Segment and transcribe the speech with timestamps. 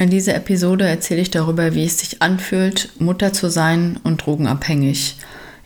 [0.00, 5.16] In dieser Episode erzähle ich darüber, wie es sich anfühlt, Mutter zu sein und drogenabhängig.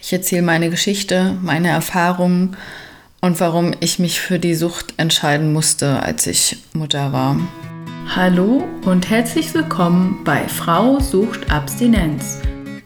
[0.01, 2.57] Ich erzähle meine Geschichte, meine Erfahrungen
[3.21, 7.39] und warum ich mich für die Sucht entscheiden musste, als ich Mutter war.
[8.17, 12.39] Hallo und herzlich willkommen bei Frau sucht Abstinenz,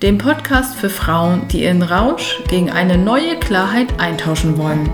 [0.03, 4.91] dem Podcast für Frauen, die ihren Rausch gegen eine neue Klarheit eintauschen wollen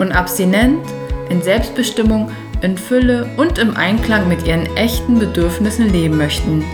[0.00, 0.84] und abstinent
[1.30, 2.32] in Selbstbestimmung
[2.62, 6.64] in Fülle und im Einklang mit ihren echten Bedürfnissen leben möchten.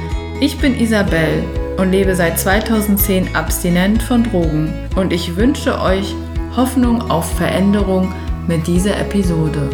[0.40, 1.44] Ich bin Isabel
[1.76, 6.14] und lebe seit 2010 abstinent von Drogen und ich wünsche euch
[6.56, 8.14] Hoffnung auf Veränderung
[8.46, 9.68] mit dieser Episode.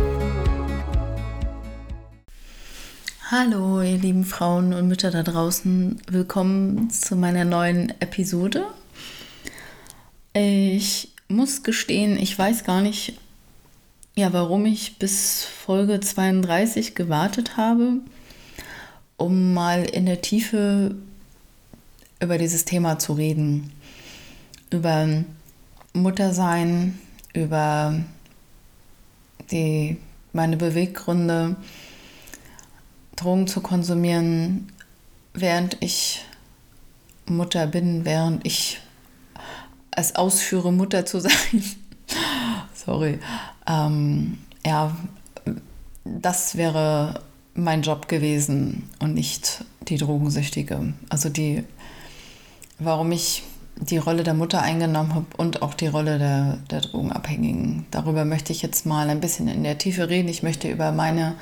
[3.30, 6.01] Hallo, ihr lieben Frauen und Mütter da draußen.
[6.11, 8.66] Willkommen zu meiner neuen Episode.
[10.33, 13.15] Ich muss gestehen, ich weiß gar nicht,
[14.20, 18.01] ja, warum ich bis Folge 32 gewartet habe,
[19.16, 20.95] um mal in der Tiefe
[22.20, 23.73] über dieses Thema zu reden.
[24.68, 25.24] Über
[25.95, 26.99] Muttersein,
[27.32, 27.99] über
[29.51, 29.96] die,
[30.34, 31.57] meine Beweggründe,
[33.16, 34.71] Drogen zu konsumieren,
[35.32, 36.21] während ich
[37.24, 38.80] Mutter bin, während ich
[39.93, 41.65] es ausführe, Mutter zu sein.
[42.74, 43.18] Sorry.
[43.71, 44.96] Ähm, ja,
[46.04, 47.21] das wäre
[47.54, 50.93] mein Job gewesen und nicht die Drogensüchtige.
[51.09, 51.65] Also die,
[52.79, 53.43] warum ich
[53.77, 57.87] die Rolle der Mutter eingenommen habe und auch die Rolle der, der Drogenabhängigen.
[57.90, 60.29] Darüber möchte ich jetzt mal ein bisschen in der Tiefe reden.
[60.29, 61.34] Ich möchte über meine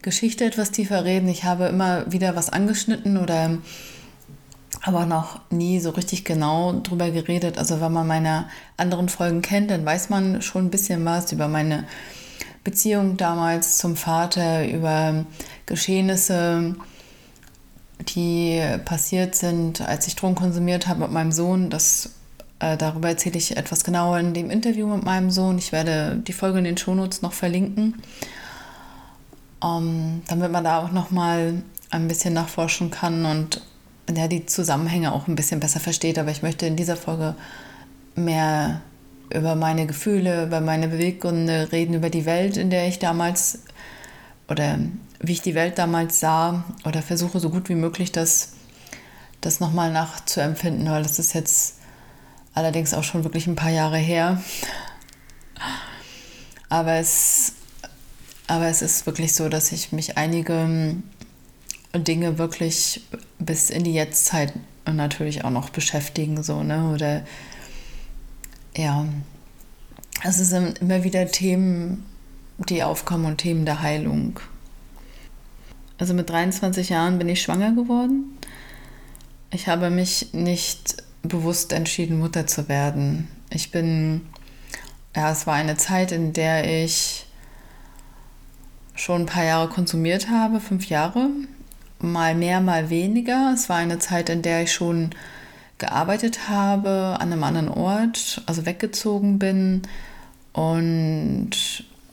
[0.00, 1.28] Geschichte etwas tiefer reden.
[1.28, 3.58] Ich habe immer wieder was angeschnitten oder
[4.82, 7.58] aber noch nie so richtig genau drüber geredet.
[7.58, 11.48] Also wenn man meine anderen Folgen kennt, dann weiß man schon ein bisschen was über
[11.48, 11.84] meine
[12.64, 15.24] Beziehung damals zum Vater, über
[15.66, 16.74] Geschehnisse,
[18.00, 21.70] die passiert sind, als ich Drogen konsumiert habe mit meinem Sohn.
[21.70, 22.10] Das,
[22.58, 25.58] äh, darüber erzähle ich etwas genauer in dem Interview mit meinem Sohn.
[25.58, 28.02] Ich werde die Folge in den Shownotes noch verlinken,
[29.60, 33.62] um, damit man da auch noch mal ein bisschen nachforschen kann und
[34.14, 36.18] ja, die Zusammenhänge auch ein bisschen besser versteht.
[36.18, 37.34] Aber ich möchte in dieser Folge
[38.14, 38.82] mehr
[39.34, 43.60] über meine Gefühle, über meine Beweggründe reden, über die Welt, in der ich damals
[44.48, 44.78] oder
[45.20, 48.52] wie ich die Welt damals sah oder versuche so gut wie möglich das,
[49.40, 51.78] das nochmal nachzuempfinden, weil das ist jetzt
[52.54, 54.40] allerdings auch schon wirklich ein paar Jahre her.
[56.68, 57.52] Aber es,
[58.46, 60.96] aber es ist wirklich so, dass ich mich einige
[61.98, 63.02] Dinge wirklich
[63.38, 64.52] bis in die Jetztzeit
[64.92, 66.92] natürlich auch noch beschäftigen, so, ne?
[66.92, 67.24] Oder
[68.76, 69.06] ja,
[70.22, 72.04] es sind immer wieder Themen,
[72.58, 74.40] die aufkommen und Themen der Heilung.
[75.98, 78.38] Also mit 23 Jahren bin ich schwanger geworden.
[79.50, 83.28] Ich habe mich nicht bewusst entschieden, Mutter zu werden.
[83.50, 84.22] Ich bin,
[85.14, 87.26] ja, es war eine Zeit, in der ich
[88.94, 91.30] schon ein paar Jahre konsumiert habe, fünf Jahre
[91.98, 93.52] mal mehr, mal weniger.
[93.54, 95.10] Es war eine Zeit, in der ich schon
[95.78, 99.82] gearbeitet habe an einem anderen Ort, also weggezogen bin
[100.52, 101.50] und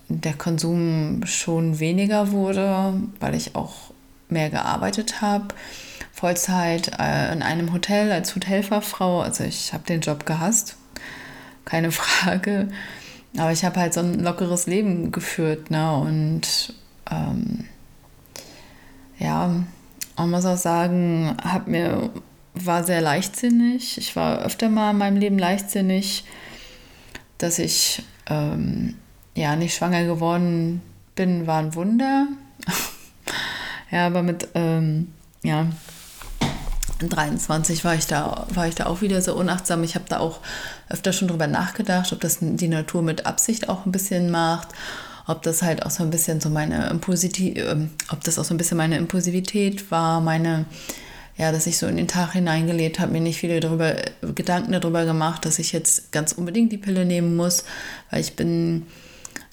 [0.09, 3.91] der Konsum schon weniger wurde, weil ich auch
[4.29, 5.47] mehr gearbeitet habe.
[6.11, 9.21] Vollzeit äh, in einem Hotel als Hotelfachfrau.
[9.21, 10.75] Also ich habe den Job gehasst,
[11.65, 12.69] keine Frage.
[13.37, 15.71] Aber ich habe halt so ein lockeres Leben geführt.
[15.71, 15.95] Ne?
[15.95, 16.73] Und
[17.09, 17.65] ähm,
[19.19, 19.63] ja,
[20.17, 22.09] man muss auch sagen, hab mir,
[22.53, 23.97] war sehr leichtsinnig.
[23.97, 26.25] Ich war öfter mal in meinem Leben leichtsinnig,
[27.37, 28.95] dass ich ähm,
[29.35, 30.81] ja nicht schwanger geworden
[31.15, 32.27] bin, war ein Wunder.
[33.91, 35.11] ja, aber mit ähm,
[35.43, 35.67] ja,
[36.99, 39.83] 23 war ich da, war ich da auch wieder so unachtsam.
[39.83, 40.39] Ich habe da auch
[40.89, 44.69] öfter schon drüber nachgedacht, ob das die Natur mit Absicht auch ein bisschen macht
[45.27, 48.53] ob das halt auch so ein bisschen so meine Impulsivität, ähm, ob das auch so
[48.53, 50.65] ein bisschen meine Impulsivität war, meine,
[51.37, 53.95] ja, dass ich so in den Tag hineingelebt habe, mir nicht viele darüber,
[54.35, 57.63] Gedanken darüber gemacht, dass ich jetzt ganz unbedingt die Pille nehmen muss,
[58.11, 58.85] weil ich bin,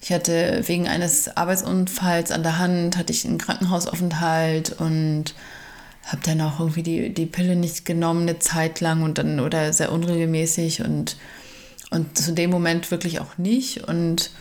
[0.01, 5.33] ich hatte wegen eines Arbeitsunfalls an der Hand, hatte ich einen Krankenhausaufenthalt und
[6.05, 9.71] habe dann auch irgendwie die, die Pille nicht genommen eine Zeit lang und dann oder
[9.71, 11.17] sehr unregelmäßig und,
[11.91, 14.31] und zu dem Moment wirklich auch nicht und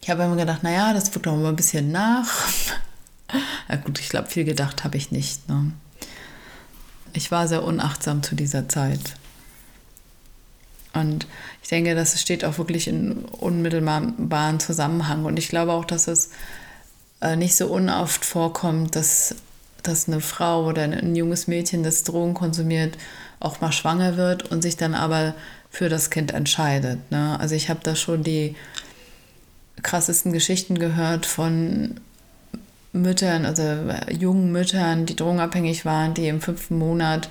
[0.00, 2.48] ich habe immer gedacht, naja, das wird doch mal ein bisschen nach.
[3.68, 5.48] ja gut, ich glaube, viel gedacht habe ich nicht.
[5.48, 5.72] Ne?
[7.12, 9.16] Ich war sehr unachtsam zu dieser Zeit.
[10.94, 11.26] Und
[11.62, 15.24] ich denke, das steht auch wirklich in unmittelbaren Zusammenhang.
[15.24, 16.30] Und ich glaube auch, dass es
[17.20, 19.34] äh, nicht so unoft vorkommt, dass,
[19.82, 22.96] dass eine Frau oder ein junges Mädchen, das Drogen konsumiert,
[23.40, 25.34] auch mal schwanger wird und sich dann aber
[25.70, 27.10] für das Kind entscheidet.
[27.10, 27.38] Ne?
[27.38, 28.56] Also ich habe da schon die
[29.82, 32.00] krassesten Geschichten gehört von
[32.92, 33.62] Müttern, also
[34.10, 37.28] jungen Müttern, die drogenabhängig waren, die im fünften Monat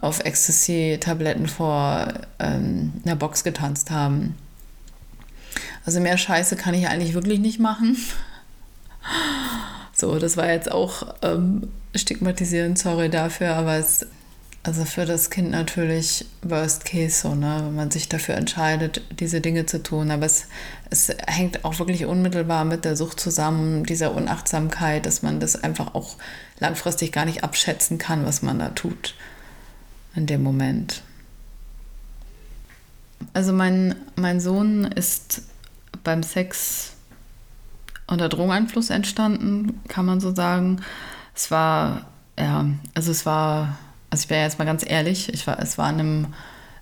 [0.00, 4.36] auf Ecstasy-Tabletten vor ähm, einer Box getanzt haben.
[5.84, 7.96] Also mehr Scheiße kann ich eigentlich wirklich nicht machen.
[9.92, 14.06] So, das war jetzt auch ähm, stigmatisierend, sorry dafür, aber es
[14.68, 19.40] also für das Kind natürlich Worst Case, so, ne, wenn man sich dafür entscheidet, diese
[19.40, 20.10] Dinge zu tun.
[20.10, 20.46] Aber es,
[20.90, 25.94] es hängt auch wirklich unmittelbar mit der Sucht zusammen, dieser Unachtsamkeit, dass man das einfach
[25.94, 26.16] auch
[26.58, 29.14] langfristig gar nicht abschätzen kann, was man da tut
[30.14, 31.02] in dem Moment.
[33.32, 35.44] Also mein, mein Sohn ist
[36.04, 36.92] beim Sex
[38.06, 40.82] unter Drogeneinfluss entstanden, kann man so sagen.
[41.34, 42.04] Es war,
[42.38, 43.78] ja, also es war
[44.10, 46.26] also ich wäre jetzt mal ganz ehrlich, ich war, es war in einem,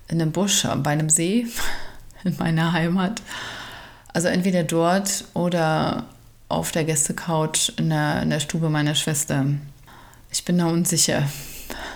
[0.07, 1.47] in einem Busch bei einem See
[2.23, 3.21] in meiner Heimat.
[4.13, 6.05] Also entweder dort oder
[6.49, 9.45] auf der Gästecouch in der, in der Stube meiner Schwester.
[10.31, 11.27] Ich bin da unsicher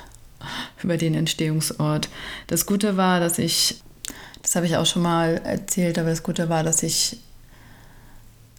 [0.83, 2.09] über den Entstehungsort.
[2.47, 3.81] Das Gute war, dass ich,
[4.41, 7.17] das habe ich auch schon mal erzählt, aber das Gute war, dass ich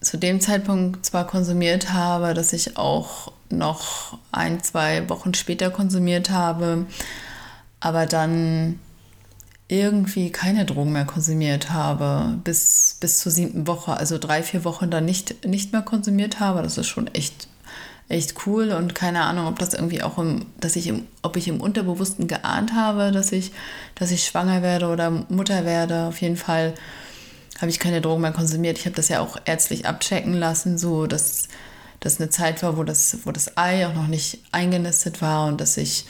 [0.02, 6.30] zu dem Zeitpunkt zwar konsumiert habe, dass ich auch noch ein, zwei Wochen später konsumiert
[6.30, 6.86] habe,
[7.80, 8.78] aber dann
[9.68, 14.90] irgendwie keine Drogen mehr konsumiert habe, bis, bis zur siebten Woche, also drei, vier Wochen
[14.90, 16.62] dann nicht, nicht mehr konsumiert habe.
[16.62, 17.48] Das ist schon echt,
[18.08, 21.48] echt cool und keine Ahnung, ob das irgendwie auch im, dass ich im, ob ich
[21.48, 23.52] im Unterbewussten geahnt habe, dass ich,
[23.94, 26.04] dass ich schwanger werde oder Mutter werde.
[26.04, 26.74] Auf jeden Fall
[27.60, 28.78] habe ich keine Drogen mehr konsumiert.
[28.78, 31.48] Ich habe das ja auch ärztlich abchecken lassen, so dass
[32.00, 35.60] das eine Zeit war, wo das, wo das Ei auch noch nicht eingenistet war und
[35.60, 36.06] dass ich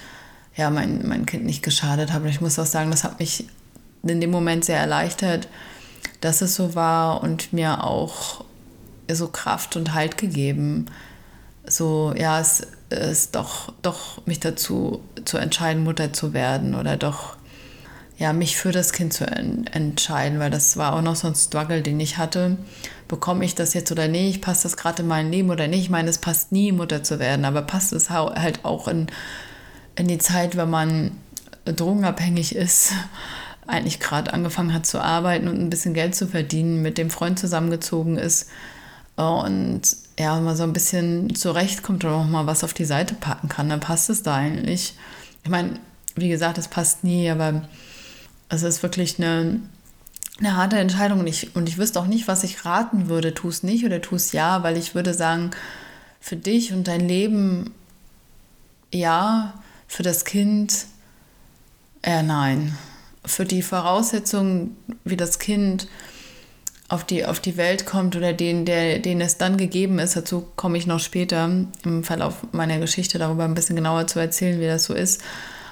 [0.57, 2.25] ja mein, mein Kind nicht geschadet habe.
[2.25, 3.47] Und ich muss auch sagen, das hat mich
[4.03, 5.49] in dem Moment sehr erleichtert,
[6.21, 8.45] dass es so war und mir auch
[9.11, 10.87] so Kraft und Halt gegeben.
[11.67, 17.37] So, ja, es ist doch, doch mich dazu zu entscheiden, Mutter zu werden oder doch
[18.23, 21.83] ja, mich für das Kind zu entscheiden, weil das war auch noch so ein Struggle,
[21.83, 22.57] den ich hatte.
[23.09, 24.41] Bekomme ich das jetzt oder nicht?
[24.41, 25.81] Passt das gerade in mein Leben oder nicht?
[25.83, 29.09] Ich meine, es passt nie, Mutter zu werden, aber passt es halt auch in,
[29.97, 31.11] in die Zeit, wenn man
[31.65, 32.93] drogenabhängig ist,
[33.67, 37.41] eigentlich gerade angefangen hat zu arbeiten und ein bisschen Geld zu verdienen, mit dem Freund
[37.41, 38.51] zusammengezogen ist
[39.17, 39.83] und
[40.17, 43.69] ja, mal so ein bisschen zurechtkommt oder auch mal was auf die Seite packen kann,
[43.69, 44.95] dann passt es da eigentlich.
[45.43, 45.81] Ich meine,
[46.15, 47.63] wie gesagt, es passt nie, aber
[48.53, 49.61] es ist wirklich eine,
[50.39, 53.35] eine harte Entscheidung und ich, und ich wüsste auch nicht, was ich raten würde.
[53.35, 55.51] Tu es nicht oder tu es ja, weil ich würde sagen,
[56.21, 57.73] für dich und dein Leben
[58.93, 59.55] ja,
[59.89, 60.87] für das Kind
[62.03, 62.77] eher nein.
[63.25, 65.89] Für die Voraussetzungen, wie das Kind
[66.89, 70.47] auf die, auf die Welt kommt oder den, der, den es dann gegeben ist, dazu
[70.57, 71.51] komme ich noch später
[71.85, 75.23] im Verlauf meiner Geschichte darüber ein bisschen genauer zu erzählen, wie das so ist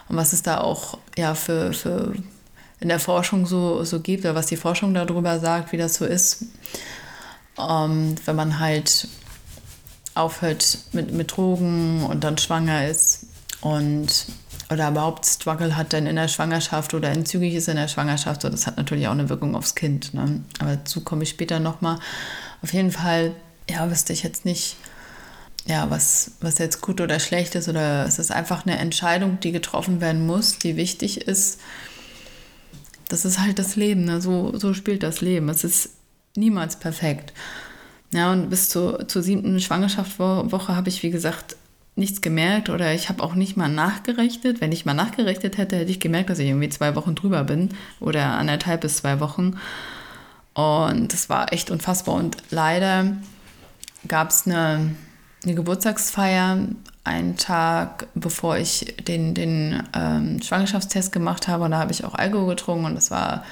[0.09, 2.15] und was es da auch ja, für, für
[2.81, 6.06] in der Forschung so, so gibt oder was die Forschung darüber sagt, wie das so
[6.06, 6.47] ist,
[7.59, 9.09] ähm, wenn man halt
[10.15, 13.27] aufhört mit, mit Drogen und dann schwanger ist
[13.61, 14.27] und
[14.71, 18.49] oder überhaupt Struggle hat dann in der Schwangerschaft oder entzügig ist in der Schwangerschaft, so,
[18.49, 20.15] das hat natürlich auch eine Wirkung aufs Kind.
[20.15, 20.43] Ne?
[20.60, 21.99] Aber dazu komme ich später nochmal.
[22.63, 23.34] Auf jeden Fall,
[23.69, 24.77] ja, wüsste ich jetzt nicht,
[25.67, 29.51] ja, was, was jetzt gut oder schlecht ist, oder es ist einfach eine Entscheidung, die
[29.51, 31.58] getroffen werden muss, die wichtig ist
[33.12, 34.20] das ist halt das Leben, ne?
[34.20, 35.48] so, so spielt das Leben.
[35.48, 35.90] Es ist
[36.36, 37.32] niemals perfekt.
[38.12, 41.56] Ja, und bis zur, zur siebten Schwangerschaftswoche habe ich, wie gesagt,
[41.96, 44.60] nichts gemerkt oder ich habe auch nicht mal nachgerechnet.
[44.60, 47.70] Wenn ich mal nachgerechnet hätte, hätte ich gemerkt, dass ich irgendwie zwei Wochen drüber bin
[48.00, 49.58] oder anderthalb bis zwei Wochen.
[50.55, 52.14] Und das war echt unfassbar.
[52.14, 53.17] Und leider
[54.08, 54.94] gab es eine,
[55.44, 56.59] eine Geburtstagsfeier
[57.05, 61.65] einen Tag, bevor ich den, den ähm, Schwangerschaftstest gemacht habe.
[61.65, 63.44] Und da habe ich auch Alkohol getrunken und das war,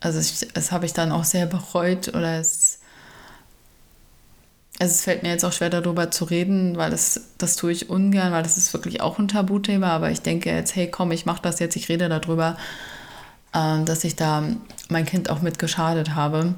[0.00, 2.78] also ich, das habe ich dann auch sehr bereut oder es,
[4.78, 7.90] also es fällt mir jetzt auch schwer darüber zu reden, weil das, das tue ich
[7.90, 9.88] ungern, weil das ist wirklich auch ein Tabuthema.
[9.88, 12.56] Aber ich denke jetzt, hey komm, ich mache das jetzt, ich rede darüber,
[13.52, 14.42] äh, dass ich da
[14.88, 16.54] mein Kind auch mit geschadet habe.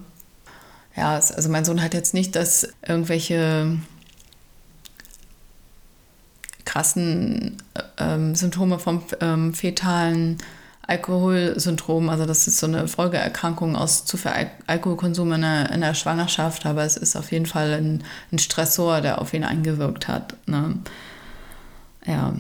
[0.97, 3.79] Ja, also mein Sohn hat jetzt nicht das irgendwelche
[6.65, 10.39] krassen äh, ähm, Symptome vom ähm, fetalen
[10.87, 15.81] Alkoholsyndrom, also das ist so eine Folgeerkrankung aus zu viel Al Alkoholkonsum in der, in
[15.81, 20.09] der, Schwangerschaft, aber es ist auf jeden Fall ein, ein Stressor, der auf ihn eingewirkt
[20.09, 20.35] hat.
[20.47, 20.79] Ne?
[22.05, 22.35] Ja.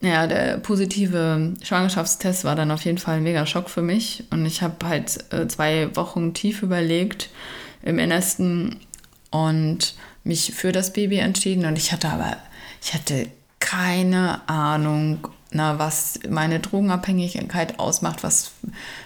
[0.00, 4.46] ja, der positive Schwangerschaftstest war dann auf jeden Fall ein mega Schock für mich und
[4.46, 7.30] ich habe halt äh, zwei Wochen tief überlegt
[7.88, 8.76] im Innersten
[9.30, 12.36] und mich für das Baby entschieden und ich hatte aber,
[12.82, 13.28] ich hatte
[13.60, 18.52] keine Ahnung, na, was meine Drogenabhängigkeit ausmacht, was,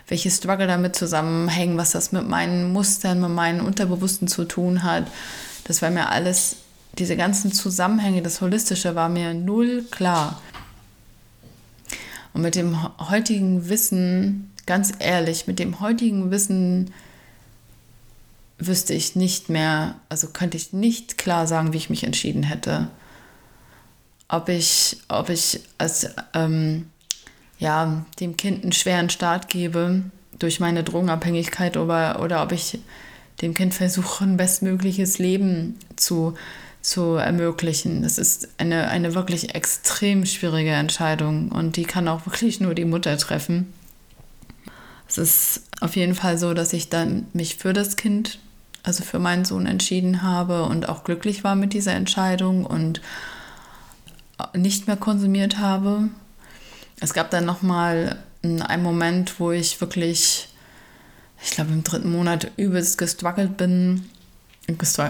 [0.09, 5.07] welche Struggle damit zusammenhängen, was das mit meinen Mustern, mit meinen Unterbewussten zu tun hat.
[5.65, 6.57] Das war mir alles,
[6.99, 10.43] diese ganzen Zusammenhänge, das Holistische war mir null klar.
[12.35, 12.77] Und mit dem
[13.11, 16.93] heutigen Wissen, ganz ehrlich, mit dem heutigen Wissen
[18.67, 22.89] wüsste ich nicht mehr, also könnte ich nicht klar sagen, wie ich mich entschieden hätte
[24.33, 26.87] ob ich, ob ich als, ähm,
[27.59, 30.03] ja, dem Kind einen schweren Start gebe
[30.39, 32.79] durch meine Drogenabhängigkeit oder, oder ob ich
[33.43, 36.35] dem Kind versuche, ein bestmögliches Leben zu,
[36.81, 38.03] zu ermöglichen.
[38.03, 42.87] Das ist eine, eine wirklich extrem schwierige Entscheidung und die kann auch wirklich nur die
[42.87, 43.71] Mutter treffen.
[45.07, 48.39] Es ist auf jeden Fall so, dass ich dann mich für das Kind,
[48.83, 53.01] also für meinen Sohn entschieden habe und auch glücklich war mit dieser Entscheidung und
[54.55, 56.09] nicht mehr konsumiert habe.
[57.01, 60.49] Es gab dann nochmal einen Moment, wo ich wirklich,
[61.43, 64.09] ich glaube im dritten Monat übelst gestruggelt bin.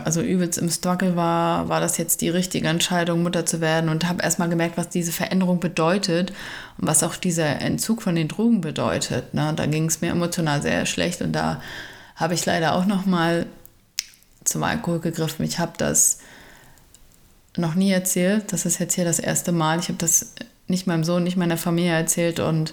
[0.05, 4.09] Also übelst im Struggle war, war das jetzt die richtige Entscheidung, Mutter zu werden und
[4.09, 6.33] habe erstmal gemerkt, was diese Veränderung bedeutet
[6.79, 9.35] und was auch dieser Entzug von den Drogen bedeutet.
[9.35, 9.53] Ne?
[9.55, 11.61] Da ging es mir emotional sehr schlecht und da
[12.17, 13.47] habe ich leider auch nochmal
[14.45, 15.45] zum Alkohol gegriffen.
[15.45, 16.19] Ich habe das
[17.57, 18.53] noch nie erzählt.
[18.53, 19.79] Das ist jetzt hier das erste Mal.
[19.79, 20.35] Ich habe das
[20.69, 22.73] nicht meinem Sohn, nicht meiner Familie erzählt und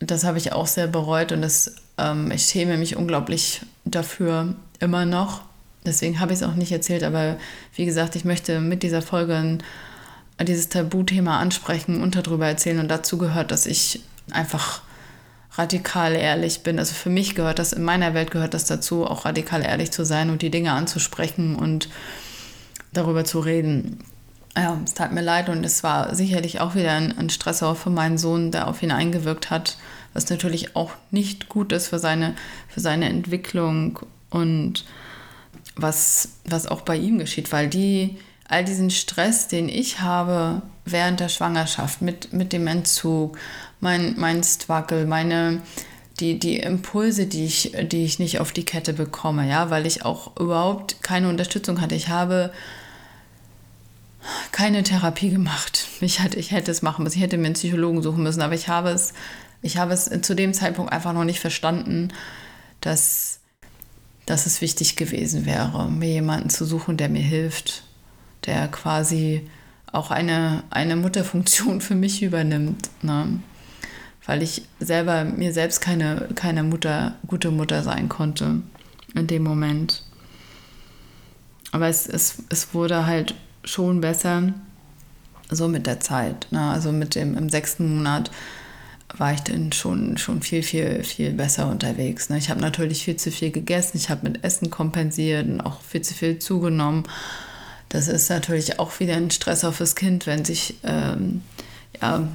[0.00, 5.04] das habe ich auch sehr bereut und das, ähm, ich schäme mich unglaublich dafür immer
[5.04, 5.42] noch.
[5.86, 7.36] Deswegen habe ich es auch nicht erzählt, aber
[7.74, 9.58] wie gesagt, ich möchte mit dieser Folge
[10.42, 14.82] dieses Tabuthema ansprechen und darüber erzählen und dazu gehört, dass ich einfach
[15.56, 16.78] radikal ehrlich bin.
[16.78, 20.04] Also für mich gehört das, in meiner Welt gehört das dazu, auch radikal ehrlich zu
[20.04, 21.88] sein und die Dinge anzusprechen und
[22.92, 23.98] darüber zu reden.
[24.56, 27.90] Ja, es tat mir leid und es war sicherlich auch wieder ein, ein Stressor für
[27.90, 29.76] meinen Sohn, der auf ihn eingewirkt hat,
[30.12, 32.34] was natürlich auch nicht gut ist für seine,
[32.68, 33.98] für seine Entwicklung
[34.30, 34.84] und
[35.76, 38.18] was, was auch bei ihm geschieht, weil die,
[38.48, 43.38] all diesen Stress, den ich habe während der Schwangerschaft mit, mit dem Entzug,
[43.84, 45.60] mein, mein Struggle, meine,
[46.18, 50.04] die, die Impulse, die ich, die ich nicht auf die Kette bekomme, ja, weil ich
[50.04, 51.94] auch überhaupt keine Unterstützung hatte.
[51.94, 52.50] Ich habe
[54.52, 55.86] keine Therapie gemacht.
[56.00, 58.54] Ich hätte, ich hätte es machen müssen, ich hätte mir einen Psychologen suchen müssen, aber
[58.54, 59.12] ich habe es,
[59.60, 62.08] ich habe es zu dem Zeitpunkt einfach noch nicht verstanden,
[62.80, 63.40] dass,
[64.24, 67.82] dass es wichtig gewesen wäre, mir jemanden zu suchen, der mir hilft,
[68.46, 69.46] der quasi
[69.92, 72.88] auch eine, eine Mutterfunktion für mich übernimmt.
[73.02, 73.40] Ne?
[74.26, 78.62] Weil ich selber mir selbst keine, keine Mutter, gute Mutter sein konnte
[79.14, 80.02] in dem Moment.
[81.72, 84.54] Aber es, es, es wurde halt schon besser,
[85.50, 86.46] so mit der Zeit.
[86.50, 86.60] Ne?
[86.60, 88.30] Also mit dem im sechsten Monat
[89.16, 92.30] war ich dann schon, schon viel, viel, viel besser unterwegs.
[92.30, 92.38] Ne?
[92.38, 96.02] Ich habe natürlich viel zu viel gegessen, ich habe mit Essen kompensiert und auch viel
[96.02, 97.04] zu viel zugenommen.
[97.90, 101.42] Das ist natürlich auch wieder ein Stress auf das Kind, wenn sich ähm,
[102.00, 102.26] ja,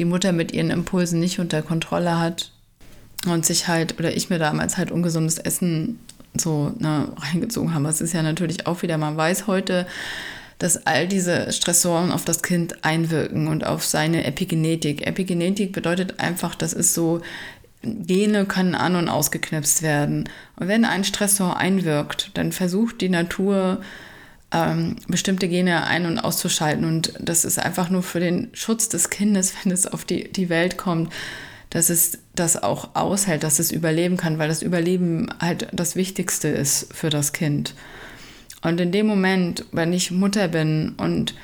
[0.00, 2.52] die Mutter mit ihren Impulsen nicht unter Kontrolle hat
[3.26, 6.00] und sich halt, oder ich mir damals halt ungesundes Essen
[6.32, 7.84] so ne, reingezogen haben.
[7.84, 9.86] Es ist ja natürlich auch wieder, man weiß heute,
[10.58, 15.06] dass all diese Stressoren auf das Kind einwirken und auf seine Epigenetik.
[15.06, 17.20] Epigenetik bedeutet einfach, das ist so,
[17.82, 20.30] Gene können an- und ausgeknipst werden.
[20.56, 23.82] Und wenn ein Stressor einwirkt, dann versucht die Natur,
[24.52, 26.84] ähm, bestimmte Gene ein- und auszuschalten.
[26.84, 30.48] Und das ist einfach nur für den Schutz des Kindes, wenn es auf die, die
[30.48, 31.12] Welt kommt,
[31.70, 36.48] dass es das auch aushält, dass es überleben kann, weil das Überleben halt das Wichtigste
[36.48, 37.74] ist für das Kind.
[38.62, 41.34] Und in dem Moment, wenn ich Mutter bin und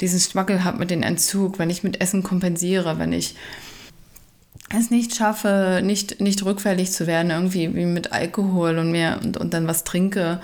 [0.00, 3.36] diesen Struggle habe mit dem Entzug, wenn ich mit Essen kompensiere, wenn ich
[4.76, 9.36] es nicht schaffe, nicht, nicht rückfällig zu werden, irgendwie wie mit Alkohol und mir und,
[9.36, 10.40] und dann was trinke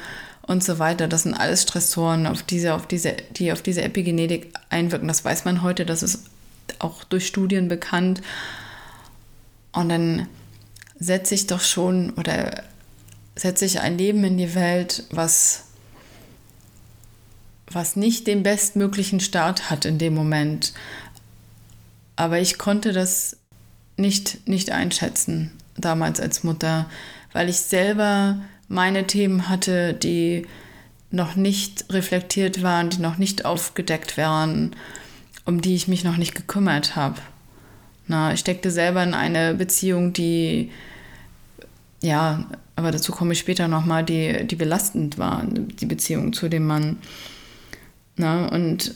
[0.53, 1.09] und so weiter.
[1.09, 5.09] Das sind alles Stressoren, auf diese, auf diese, die auf diese Epigenetik einwirken.
[5.09, 6.25] Das weiß man heute, das ist
[6.79, 8.23] auch durch Studien bekannt.
[9.73, 10.29] Und dann
[10.99, 12.63] setze ich doch schon oder
[13.35, 15.65] setze ich ein Leben in die Welt, was,
[17.67, 20.75] was nicht den bestmöglichen Start hat in dem Moment.
[22.15, 23.39] Aber ich konnte das
[23.97, 26.89] nicht, nicht einschätzen, damals als Mutter,
[27.33, 28.39] weil ich selber
[28.73, 30.47] meine Themen hatte, die
[31.11, 34.75] noch nicht reflektiert waren, die noch nicht aufgedeckt waren,
[35.45, 37.21] um die ich mich noch nicht gekümmert habe.
[38.09, 40.71] Na, ich steckte selber in eine Beziehung, die,
[42.03, 46.67] ja, aber dazu komme ich später nochmal, die, die belastend war, die Beziehung zu dem
[46.67, 46.97] Mann.
[48.17, 48.95] Na, und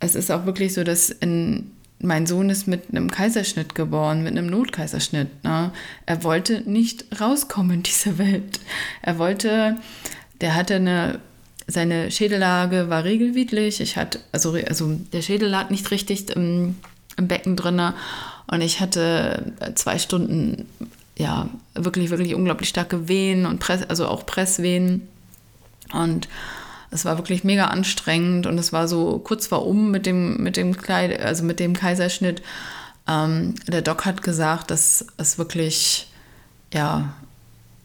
[0.00, 1.70] es ist auch wirklich so, dass in,
[2.02, 5.28] mein Sohn ist mit einem Kaiserschnitt geboren, mit einem Notkaiserschnitt.
[5.42, 5.72] Na.
[6.06, 8.60] Er wollte nicht rauskommen in diese Welt.
[9.02, 9.76] Er wollte,
[10.40, 11.20] der hatte eine
[11.66, 13.80] seine Schädellage war regelwidrig.
[13.80, 16.76] Ich hatte, also, also der Schädel lag nicht richtig im,
[17.16, 17.80] im Becken drin.
[18.46, 20.66] Und ich hatte zwei Stunden,
[21.16, 25.08] ja, wirklich, wirklich unglaublich starke Wehen und Press, also auch Presswehen.
[25.92, 26.28] Und
[26.92, 30.56] es war wirklich mega anstrengend und es war so kurz vor um mit dem, mit
[30.56, 32.42] dem Kleid, also mit dem Kaiserschnitt.
[33.08, 36.12] Ähm, der Doc hat gesagt, dass es wirklich,
[36.72, 37.14] ja,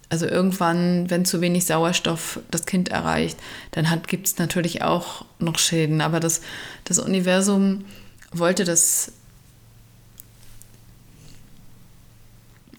[0.10, 3.38] also irgendwann, wenn zu wenig Sauerstoff das Kind erreicht,
[3.72, 6.02] dann gibt es natürlich auch noch Schäden.
[6.02, 6.42] Aber das,
[6.84, 7.86] das Universum
[8.32, 9.14] wollte, dass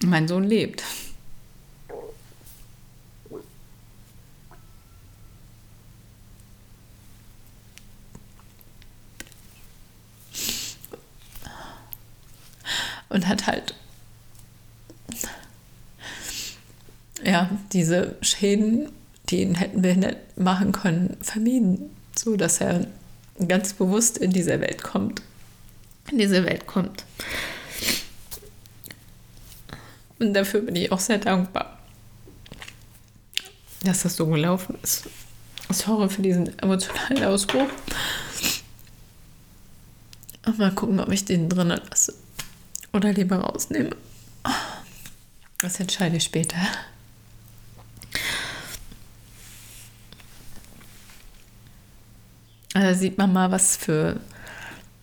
[0.03, 0.83] mein Sohn lebt.
[13.09, 13.73] Und hat halt
[17.23, 18.91] ja, diese Schäden,
[19.29, 22.87] die ihn hätten behindert machen können, vermieden, so dass er
[23.47, 25.21] ganz bewusst in diese Welt kommt.
[26.11, 27.03] In diese Welt kommt.
[30.17, 31.79] Und dafür bin ich auch sehr dankbar,
[33.83, 35.09] dass das so gelaufen ist.
[35.69, 37.69] Sorry für diesen emotionalen Ausbruch.
[40.57, 42.15] Mal gucken, ob ich den drinnen lasse.
[42.93, 43.95] Oder lieber rausnehme.
[45.59, 46.57] Das entscheide ich später.
[52.73, 54.19] Da sieht man mal, was für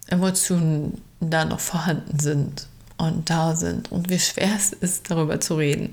[0.07, 5.57] Emotionen da noch vorhanden sind und da sind und wie schwer es ist, darüber zu
[5.57, 5.93] reden.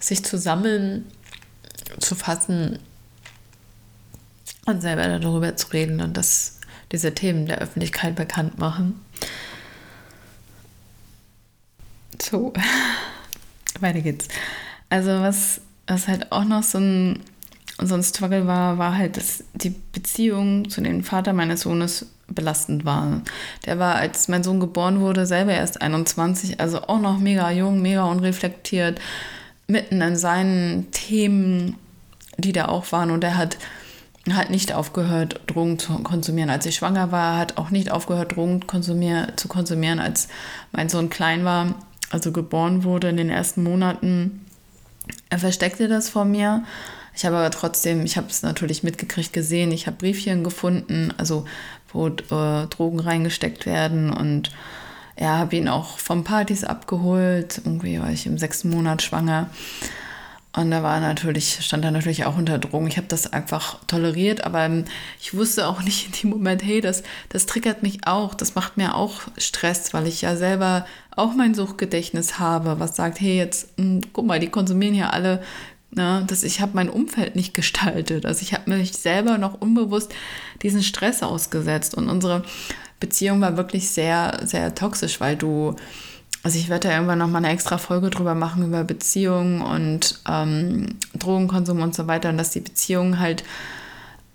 [0.00, 1.06] Sich zu sammeln,
[2.00, 2.78] zu fassen
[4.66, 6.58] und selber darüber zu reden und das,
[6.90, 9.00] diese Themen der Öffentlichkeit bekannt machen.
[12.22, 12.52] So,
[13.80, 14.28] weiter geht's.
[14.90, 17.20] Also was, was halt auch noch so ein
[17.80, 22.84] so ein Struggle war, war halt, dass die Beziehung zu dem Vater meines Sohnes belastend
[22.84, 23.22] war.
[23.66, 27.82] Der war, als mein Sohn geboren wurde, selber erst 21, also auch noch mega jung,
[27.82, 29.00] mega unreflektiert,
[29.66, 31.76] mitten in seinen Themen,
[32.38, 33.10] die da auch waren.
[33.10, 33.56] Und er hat
[34.30, 36.50] halt nicht aufgehört, Drogen zu konsumieren.
[36.50, 40.28] Als ich schwanger war, hat auch nicht aufgehört, Drogen konsumier zu konsumieren, als
[40.70, 41.74] mein Sohn klein war,
[42.12, 44.44] also geboren wurde in den ersten Monaten.
[45.30, 46.62] Er versteckte das vor mir
[47.14, 51.44] ich habe aber trotzdem, ich habe es natürlich mitgekriegt, gesehen, ich habe Briefchen gefunden, also
[51.92, 54.50] wo äh, Drogen reingesteckt werden und
[55.18, 57.60] ja, habe ihn auch vom Partys abgeholt.
[57.64, 59.50] Irgendwie war ich im sechsten Monat schwanger.
[60.54, 62.86] Und da war natürlich, stand er natürlich auch unter Drogen.
[62.86, 64.68] Ich habe das einfach toleriert, aber
[65.18, 68.76] ich wusste auch nicht in dem Moment, hey, das, das triggert mich auch, das macht
[68.76, 70.84] mir auch Stress, weil ich ja selber
[71.16, 75.10] auch mein Suchtgedächtnis habe, was sagt, hey, jetzt, mh, hm, guck mal, die konsumieren ja
[75.10, 75.42] alle
[75.94, 78.24] Ne, dass ich habe mein Umfeld nicht gestaltet.
[78.24, 80.14] Also ich habe mich selber noch unbewusst
[80.62, 81.94] diesen Stress ausgesetzt.
[81.94, 82.44] Und unsere
[82.98, 85.76] Beziehung war wirklich sehr, sehr toxisch, weil du,
[86.42, 90.98] also ich werde da irgendwann nochmal eine extra Folge drüber machen, über Beziehungen und ähm,
[91.16, 92.30] Drogenkonsum und so weiter.
[92.30, 93.44] Und dass die Beziehungen halt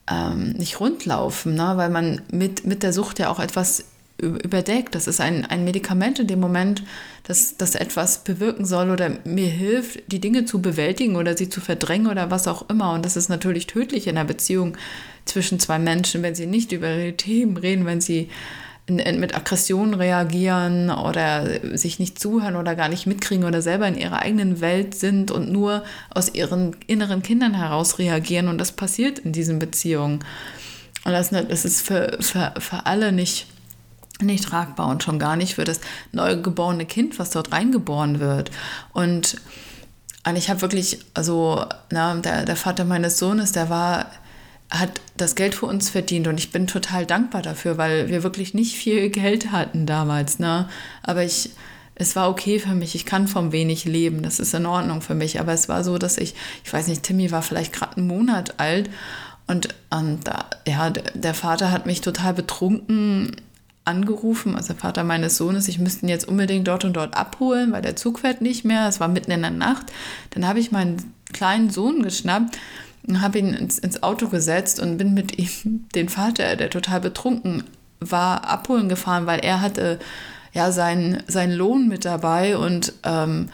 [0.09, 1.73] ähm, nicht rundlaufen, ne?
[1.75, 3.83] weil man mit, mit der Sucht ja auch etwas
[4.19, 4.95] überdeckt.
[4.95, 6.81] Das ist ein, ein Medikament in dem Moment,
[7.23, 11.61] das, das etwas bewirken soll oder mir hilft, die Dinge zu bewältigen oder sie zu
[11.61, 12.93] verdrängen oder was auch immer.
[12.93, 14.77] Und das ist natürlich tödlich in einer Beziehung
[15.25, 18.29] zwischen zwei Menschen, wenn sie nicht über ihre Themen reden, wenn sie
[18.89, 24.19] mit Aggressionen reagieren oder sich nicht zuhören oder gar nicht mitkriegen oder selber in ihrer
[24.19, 28.47] eigenen Welt sind und nur aus ihren inneren Kindern heraus reagieren.
[28.47, 30.23] Und das passiert in diesen Beziehungen.
[31.03, 33.47] Und das, das ist für, für, für alle nicht
[34.21, 35.79] nicht tragbar und schon gar nicht für das
[36.11, 38.51] neugeborene Kind, was dort reingeboren wird.
[38.93, 39.35] Und,
[40.25, 44.07] und ich habe wirklich, also na, der, der Vater meines Sohnes, der war,
[44.69, 48.53] hat das Geld für uns verdient und ich bin total dankbar dafür, weil wir wirklich
[48.53, 50.39] nicht viel Geld hatten damals.
[50.39, 50.67] Ne?
[51.03, 51.51] Aber ich,
[51.95, 52.93] es war okay für mich.
[52.93, 54.23] Ich kann vom wenig leben.
[54.23, 55.39] Das ist in Ordnung für mich.
[55.39, 58.59] Aber es war so, dass ich, ich weiß nicht, Timmy war vielleicht gerade einen Monat
[58.59, 58.89] alt
[59.47, 63.37] und, und da, ja, der Vater hat mich total betrunken
[63.85, 67.71] angerufen, also der Vater meines Sohnes, ich müsste ihn jetzt unbedingt dort und dort abholen,
[67.71, 68.85] weil der Zug fährt nicht mehr.
[68.89, 69.93] Es war mitten in der Nacht.
[70.31, 72.57] Dann habe ich meinen kleinen Sohn geschnappt
[73.07, 77.01] und habe ihn ins, ins Auto gesetzt und bin mit ihm den Vater, der total
[77.01, 77.63] betrunken
[77.99, 79.99] war, abholen gefahren, weil er hatte
[80.53, 83.49] ja seinen, seinen Lohn mit dabei und ähm,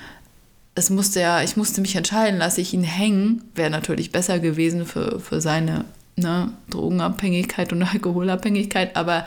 [0.75, 4.85] es musste ja, ich musste mich entscheiden, lasse ich ihn hängen, wäre natürlich besser gewesen
[4.85, 5.85] für, für seine
[6.15, 9.25] ne, Drogenabhängigkeit und Alkoholabhängigkeit, aber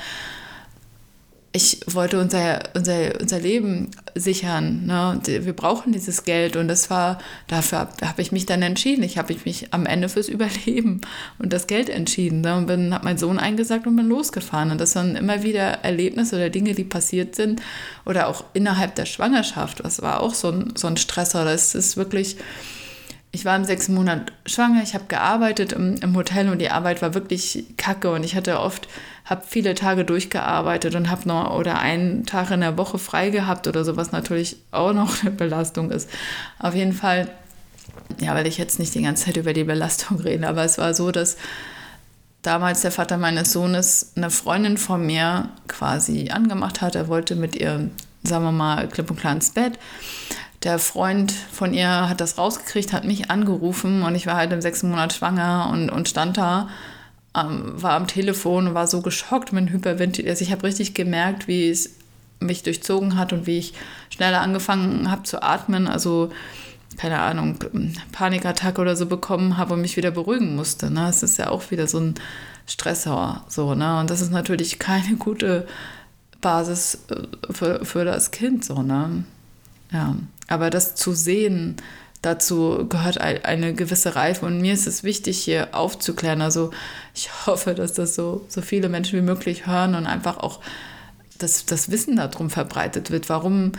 [1.57, 4.85] ich wollte unser, unser, unser Leben sichern.
[4.85, 5.19] Ne?
[5.25, 7.16] Wir brauchen dieses Geld und das war,
[7.47, 9.03] dafür habe hab ich mich dann entschieden.
[9.03, 11.01] Ich habe mich am Ende fürs Überleben
[11.38, 12.42] und das Geld entschieden.
[12.42, 12.57] Ne?
[12.57, 14.71] Und bin, habe meinen Sohn eingesagt und bin losgefahren.
[14.71, 17.62] Und das waren immer wieder Erlebnisse oder Dinge, die passiert sind
[18.05, 19.81] oder auch innerhalb der Schwangerschaft.
[19.83, 21.47] Das war auch so ein, so ein Stressor.
[21.47, 22.37] Das ist wirklich
[23.37, 27.03] ich war im sechsten Monat schwanger, ich habe gearbeitet im, im, Hotel und die Arbeit
[27.03, 28.88] war wirklich kacke und ich hatte oft,
[29.26, 33.66] habe viele Tage durchgearbeitet und habe noch oder einen Tag in der Woche frei gehabt
[33.66, 36.08] oder so, was natürlich auch noch eine Belastung ist.
[36.58, 37.28] Auf jeden Fall,
[38.20, 40.94] ja, weil ich jetzt nicht die ganze Zeit über die Belastung rede, aber es war
[40.94, 41.36] so, dass
[42.42, 46.94] damals der Vater meines Sohnes eine Freundin von mir quasi angemacht hat.
[46.94, 47.90] Er wollte mit ihr,
[48.22, 49.78] sagen wir mal, klipp und klar ins Bett
[50.66, 54.60] der Freund von ihr hat das rausgekriegt, hat mich angerufen und ich war halt im
[54.60, 56.68] sechsten Monat schwanger und, und stand da,
[57.37, 60.29] ähm, war am Telefon und war so geschockt mit Hyperventil.
[60.29, 61.96] Also ich habe richtig gemerkt, wie es
[62.40, 63.75] mich durchzogen hat und wie ich
[64.11, 65.88] schneller angefangen habe zu atmen.
[65.88, 66.31] Also
[66.96, 67.59] keine Ahnung,
[68.12, 70.90] Panikattacke oder so bekommen habe und mich wieder beruhigen musste.
[70.90, 71.09] Ne?
[71.09, 72.14] Es ist ja auch wieder so ein
[72.66, 73.44] Stressor.
[73.49, 74.01] So, ne?
[74.01, 75.66] Und das ist natürlich keine gute
[76.40, 78.64] Basis äh, für, für das Kind.
[78.64, 79.25] So, ne?
[79.92, 80.16] Ja.
[80.49, 81.77] Aber das zu sehen,
[82.22, 84.46] dazu gehört eine gewisse Reife.
[84.46, 86.42] Und mir ist es wichtig, hier aufzuklären.
[86.42, 86.70] Also
[87.14, 90.61] ich hoffe, dass das so, so viele Menschen wie möglich hören und einfach auch
[91.38, 93.29] das, das Wissen darum verbreitet wird.
[93.29, 93.72] Warum,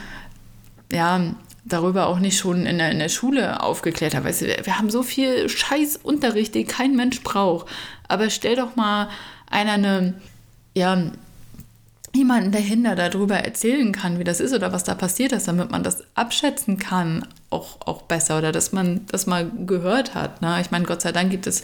[0.91, 1.35] ja,
[1.67, 4.25] darüber auch nicht schon in der, in der Schule aufgeklärt haben.
[4.25, 7.67] Weißt du, wir haben so viel Scheißunterricht, den kein Mensch braucht.
[8.07, 9.09] Aber stell doch mal
[9.49, 10.13] einer eine,
[10.75, 11.11] ja,
[12.15, 15.83] jemanden dahinter darüber erzählen kann, wie das ist oder was da passiert ist, damit man
[15.83, 20.41] das abschätzen kann, auch, auch besser oder dass man das mal gehört hat.
[20.41, 20.59] Ne?
[20.61, 21.63] Ich meine, Gott sei Dank gibt es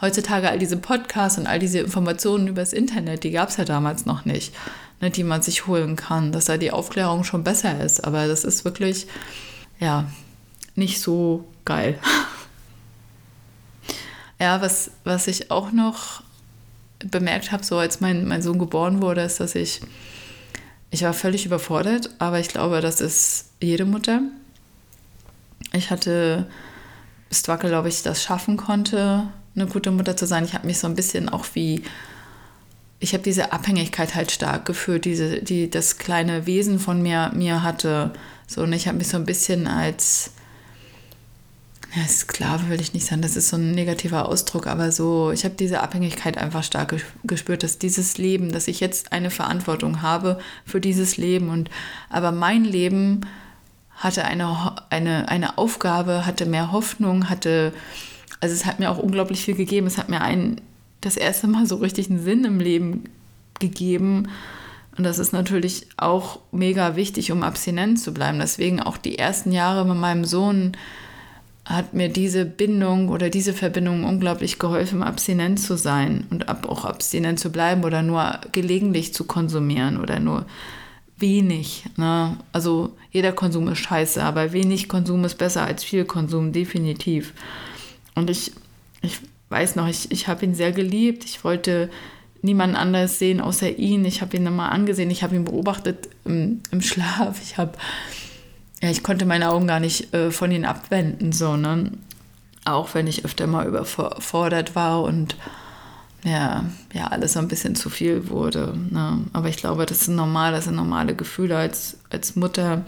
[0.00, 3.64] heutzutage all diese Podcasts und all diese Informationen über das Internet, die gab es ja
[3.64, 4.54] damals noch nicht,
[5.00, 8.04] ne, die man sich holen kann, dass da die Aufklärung schon besser ist.
[8.04, 9.06] Aber das ist wirklich,
[9.80, 10.04] ja,
[10.74, 11.98] nicht so geil.
[14.38, 16.22] ja, was, was ich auch noch
[16.98, 19.80] bemerkt habe, so als mein, mein Sohn geboren wurde, ist, dass ich,
[20.90, 24.20] ich war völlig überfordert, aber ich glaube, das ist jede Mutter.
[25.76, 26.46] Ich hatte
[27.30, 30.44] Struggle, glaube ich, das schaffen konnte, eine gute Mutter zu sein.
[30.44, 31.82] Ich habe mich so ein bisschen auch wie,
[33.00, 37.62] ich habe diese Abhängigkeit halt stark gefühlt, diese, die das kleine Wesen von mir, mir
[37.62, 38.12] hatte.
[38.46, 40.32] So, und ich habe mich so ein bisschen als
[41.96, 45.44] ja, Sklave will ich nicht sagen, das ist so ein negativer Ausdruck, aber so, ich
[45.44, 50.38] habe diese Abhängigkeit einfach stark gespürt, dass dieses Leben, dass ich jetzt eine Verantwortung habe
[50.66, 51.70] für dieses Leben und
[52.10, 53.22] aber mein Leben
[53.96, 57.72] hatte eine, eine, eine Aufgabe, hatte mehr Hoffnung, hatte,
[58.40, 60.60] also es hat mir auch unglaublich viel gegeben, es hat mir ein,
[61.00, 63.04] das erste Mal so richtig einen Sinn im Leben
[63.58, 64.28] gegeben.
[64.96, 68.38] Und das ist natürlich auch mega wichtig, um abstinent zu bleiben.
[68.38, 70.72] Deswegen auch die ersten Jahre mit meinem Sohn
[71.66, 76.84] hat mir diese Bindung oder diese Verbindung unglaublich geholfen, abstinent zu sein und ab, auch
[76.84, 80.46] abstinent zu bleiben oder nur gelegentlich zu konsumieren oder nur
[81.18, 81.84] wenig.
[81.96, 82.36] Ne?
[82.52, 87.32] Also jeder Konsum ist scheiße, aber wenig Konsum ist besser als viel Konsum, definitiv.
[88.14, 88.52] Und ich,
[89.00, 91.24] ich weiß noch, ich, ich habe ihn sehr geliebt.
[91.24, 91.88] Ich wollte
[92.42, 94.04] niemanden anders sehen außer ihn.
[94.04, 97.40] Ich habe ihn immer angesehen, ich habe ihn beobachtet im, im Schlaf.
[97.42, 97.72] Ich habe
[98.82, 101.92] ja, ich konnte meine Augen gar nicht äh, von ihnen abwenden, so, ne?
[102.66, 105.36] Auch wenn ich öfter mal überfordert war und
[106.26, 108.76] ja, ja, alles so ein bisschen zu viel wurde.
[108.90, 109.24] Ne?
[109.32, 112.84] Aber ich glaube, das sind normal, das sind normale Gefühle als, als Mutter.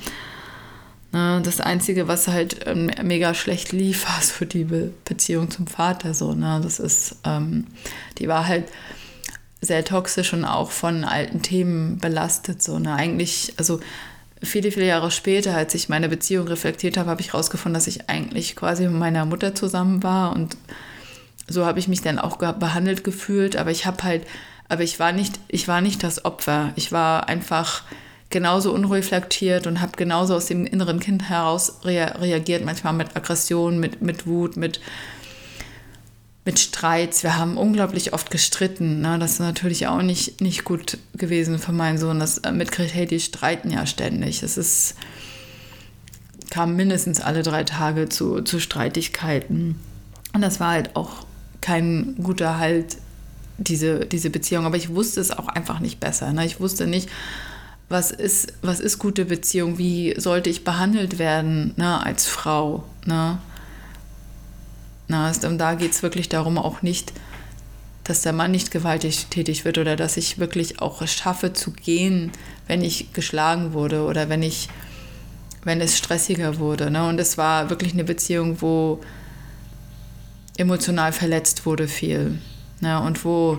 [1.12, 1.40] Ne?
[1.44, 6.14] Das Einzige, was halt ähm, mega schlecht lief, war so die Be Beziehung zum Vater.
[6.14, 6.60] So, ne?
[6.62, 7.68] Das ist, ähm,
[8.18, 8.64] die war halt
[9.60, 12.60] sehr toxisch und auch von alten Themen belastet.
[12.60, 12.92] So, ne?
[12.94, 13.78] Eigentlich, also
[14.42, 18.10] viele, viele Jahre später, als ich meine Beziehung reflektiert habe, habe ich herausgefunden, dass ich
[18.10, 20.56] eigentlich quasi mit meiner Mutter zusammen war und
[21.48, 24.26] so habe ich mich dann auch behandelt gefühlt, aber ich habe halt,
[24.68, 26.72] aber ich war nicht, ich war nicht das Opfer.
[26.76, 27.82] Ich war einfach
[28.30, 33.80] genauso unreflektiert und habe genauso aus dem inneren Kind heraus rea reagiert, manchmal mit Aggression,
[33.80, 34.80] mit, mit Wut, mit,
[36.44, 37.22] mit Streits.
[37.22, 39.00] Wir haben unglaublich oft gestritten.
[39.00, 39.18] Ne?
[39.18, 42.20] Das ist natürlich auch nicht, nicht gut gewesen für meinen Sohn.
[42.20, 44.42] Das äh, mitkriegt, hey, die streiten ja ständig.
[44.42, 44.94] Es ist,
[46.50, 49.80] kam mindestens alle drei Tage zu, zu Streitigkeiten.
[50.34, 51.26] Und das war halt auch
[51.60, 52.98] kein guter Halt,
[53.58, 54.66] diese, diese Beziehung.
[54.66, 56.32] Aber ich wusste es auch einfach nicht besser.
[56.32, 56.46] Ne?
[56.46, 57.08] Ich wusste nicht,
[57.88, 62.84] was ist, was ist gute Beziehung, wie sollte ich behandelt werden ne, als Frau.
[63.06, 63.38] Ne?
[65.08, 67.12] Na, und da geht es wirklich darum, auch nicht,
[68.04, 72.30] dass der Mann nicht gewaltig tätig wird oder dass ich wirklich auch schaffe zu gehen,
[72.66, 74.68] wenn ich geschlagen wurde oder wenn ich,
[75.64, 76.90] wenn es stressiger wurde.
[76.90, 77.08] Ne?
[77.08, 79.00] Und es war wirklich eine Beziehung, wo
[80.58, 82.38] emotional verletzt wurde viel.
[82.80, 83.00] Ne?
[83.00, 83.58] Und wo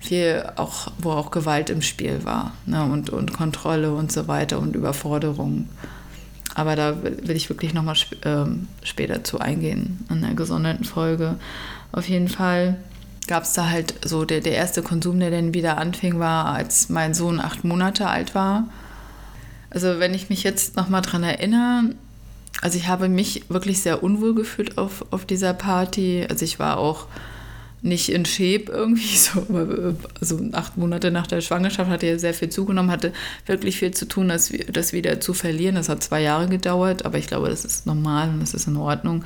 [0.00, 2.52] viel auch, wo auch Gewalt im Spiel war.
[2.66, 2.82] Ne?
[2.82, 5.68] Und, und Kontrolle und so weiter und Überforderung.
[6.54, 11.36] Aber da will ich wirklich nochmal sp ähm, später zu eingehen, in einer gesonderten Folge.
[11.92, 12.78] Auf jeden Fall
[13.28, 16.88] gab es da halt so, der, der erste Konsum, der dann wieder anfing, war, als
[16.88, 18.64] mein Sohn acht Monate alt war.
[19.70, 21.94] Also wenn ich mich jetzt nochmal dran erinnere,
[22.60, 26.26] also ich habe mich wirklich sehr unwohl gefühlt auf, auf dieser Party.
[26.28, 27.06] Also ich war auch
[27.80, 29.46] nicht in Shape irgendwie so,
[30.20, 33.12] also acht Monate nach der Schwangerschaft hatte er sehr viel zugenommen, hatte
[33.46, 35.76] wirklich viel zu tun, das, das wieder zu verlieren.
[35.76, 38.76] Das hat zwei Jahre gedauert, aber ich glaube, das ist normal und das ist in
[38.76, 39.24] Ordnung.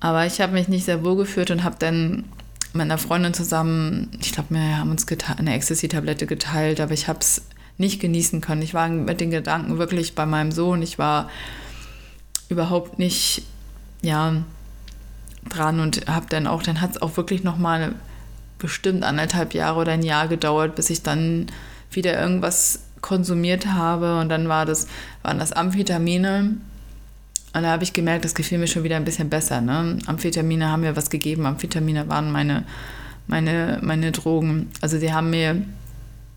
[0.00, 2.24] Aber ich habe mich nicht sehr wohl gefühlt und habe dann
[2.74, 5.06] mit einer Freundin zusammen, ich glaube, wir haben uns
[5.38, 7.42] eine Ecstasy-Tablette geteilt, aber ich habe es
[7.78, 8.62] nicht genießen können.
[8.62, 10.82] Ich war mit den Gedanken wirklich bei meinem Sohn.
[10.82, 11.30] Ich war
[12.48, 13.42] überhaupt nicht,
[14.02, 14.42] ja,
[15.48, 17.94] dran und habe dann auch, dann hat es auch wirklich noch mal
[18.58, 21.46] bestimmt anderthalb Jahre oder ein Jahr gedauert, bis ich dann
[21.90, 24.86] wieder irgendwas konsumiert habe und dann war das,
[25.22, 26.56] waren das Amphetamine
[27.54, 29.60] und da habe ich gemerkt, das gefiel mir schon wieder ein bisschen besser.
[29.60, 29.98] Ne?
[30.06, 32.64] Amphetamine haben mir was gegeben, Amphetamine waren meine,
[33.28, 34.70] meine, meine Drogen.
[34.80, 35.62] Also sie haben mir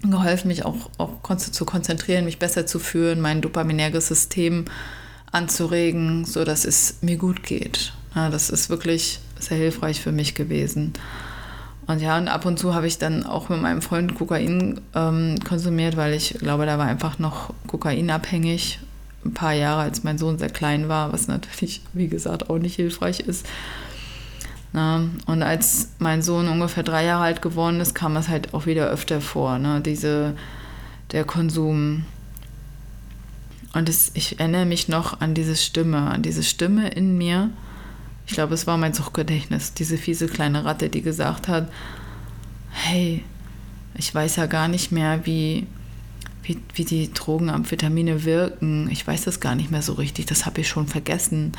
[0.03, 4.65] geholfen, mich auch, auch zu konzentrieren, mich besser zu fühlen, mein dopaminäres System
[5.37, 7.93] anzuregen, sodass es mir gut geht.
[8.15, 10.93] Ja, das ist wirklich sehr hilfreich für mich gewesen.
[11.85, 15.35] Und ja, und ab und zu habe ich dann auch mit meinem Freund Kokain ähm,
[15.47, 18.79] konsumiert, weil ich glaube, da war einfach noch kokainabhängig.
[19.23, 22.75] Ein paar Jahre, als mein Sohn sehr klein war, was natürlich, wie gesagt, auch nicht
[22.75, 23.45] hilfreich ist.
[24.73, 28.65] Na, und als mein Sohn ungefähr drei Jahre alt geworden ist, kam es halt auch
[28.65, 29.81] wieder öfter vor, ne?
[29.81, 30.35] Diese,
[31.11, 32.05] der Konsum.
[33.73, 37.51] Und das, ich erinnere mich noch an diese Stimme, an diese Stimme in mir,
[38.27, 41.71] ich glaube, es war mein Suchtgedächtnis, diese fiese kleine Ratte, die gesagt hat,
[42.71, 43.23] hey,
[43.95, 45.65] ich weiß ja gar nicht mehr, wie,
[46.43, 48.89] wie, wie die Drogen, Amphetamine wirken.
[48.91, 51.53] Ich weiß das gar nicht mehr so richtig, das habe ich schon vergessen.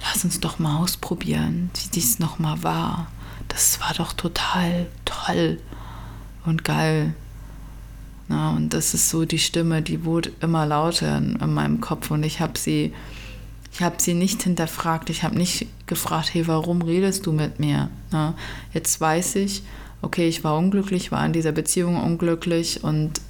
[0.00, 3.10] Lass uns doch mal ausprobieren, wie dies nochmal war.
[3.48, 5.58] Das war doch total toll
[6.46, 7.14] und geil.
[8.28, 12.10] Na, und das ist so die Stimme, die wurde immer lauter in, in meinem Kopf
[12.10, 12.92] und ich habe sie
[13.74, 15.10] ich habe sie nicht hinterfragt.
[15.10, 17.90] Ich habe nicht gefragt, hey, warum redest du mit mir?
[18.12, 18.34] Na,
[18.72, 19.64] jetzt weiß ich,
[20.00, 23.20] okay, ich war unglücklich, war in dieser Beziehung unglücklich und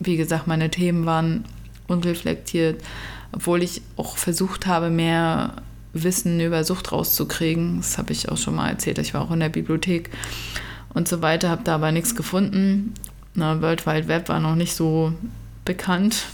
[0.00, 1.44] wie gesagt, meine Themen waren
[1.86, 2.82] unreflektiert,
[3.30, 7.76] obwohl ich auch versucht habe, mehr Wissen über Sucht rauszukriegen.
[7.76, 8.98] Das habe ich auch schon mal erzählt.
[8.98, 10.10] Ich war auch in der Bibliothek
[10.92, 12.94] und so weiter, habe da aber nichts gefunden.
[13.34, 15.12] Na, World Wide Web war noch nicht so
[15.64, 16.24] bekannt.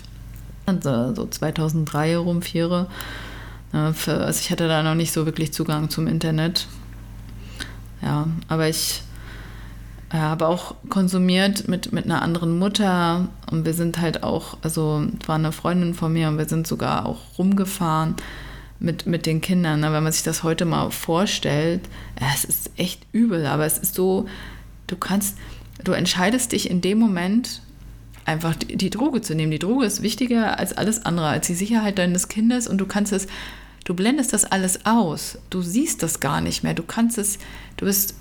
[0.66, 2.86] Also so 2003 herum, 2004.
[3.94, 6.66] Für, also ich hatte da noch nicht so wirklich Zugang zum Internet.
[8.02, 9.02] Ja, aber ich
[10.12, 15.06] ja, habe auch konsumiert mit, mit einer anderen Mutter und wir sind halt auch, also
[15.26, 18.16] war eine Freundin von mir und wir sind sogar auch rumgefahren
[18.80, 19.82] mit, mit den Kindern.
[19.82, 21.82] Wenn man sich das heute mal vorstellt,
[22.34, 24.26] es ist echt übel, aber es ist so,
[24.88, 25.36] du kannst,
[25.84, 27.62] du entscheidest dich in dem Moment,
[28.24, 29.50] einfach die, die Droge zu nehmen.
[29.50, 33.12] Die Droge ist wichtiger als alles andere, als die Sicherheit deines Kindes und du kannst
[33.12, 33.26] es
[33.84, 35.38] Du blendest das alles aus.
[35.50, 36.74] Du siehst das gar nicht mehr.
[36.74, 37.38] Du kannst es,
[37.76, 38.14] du bist,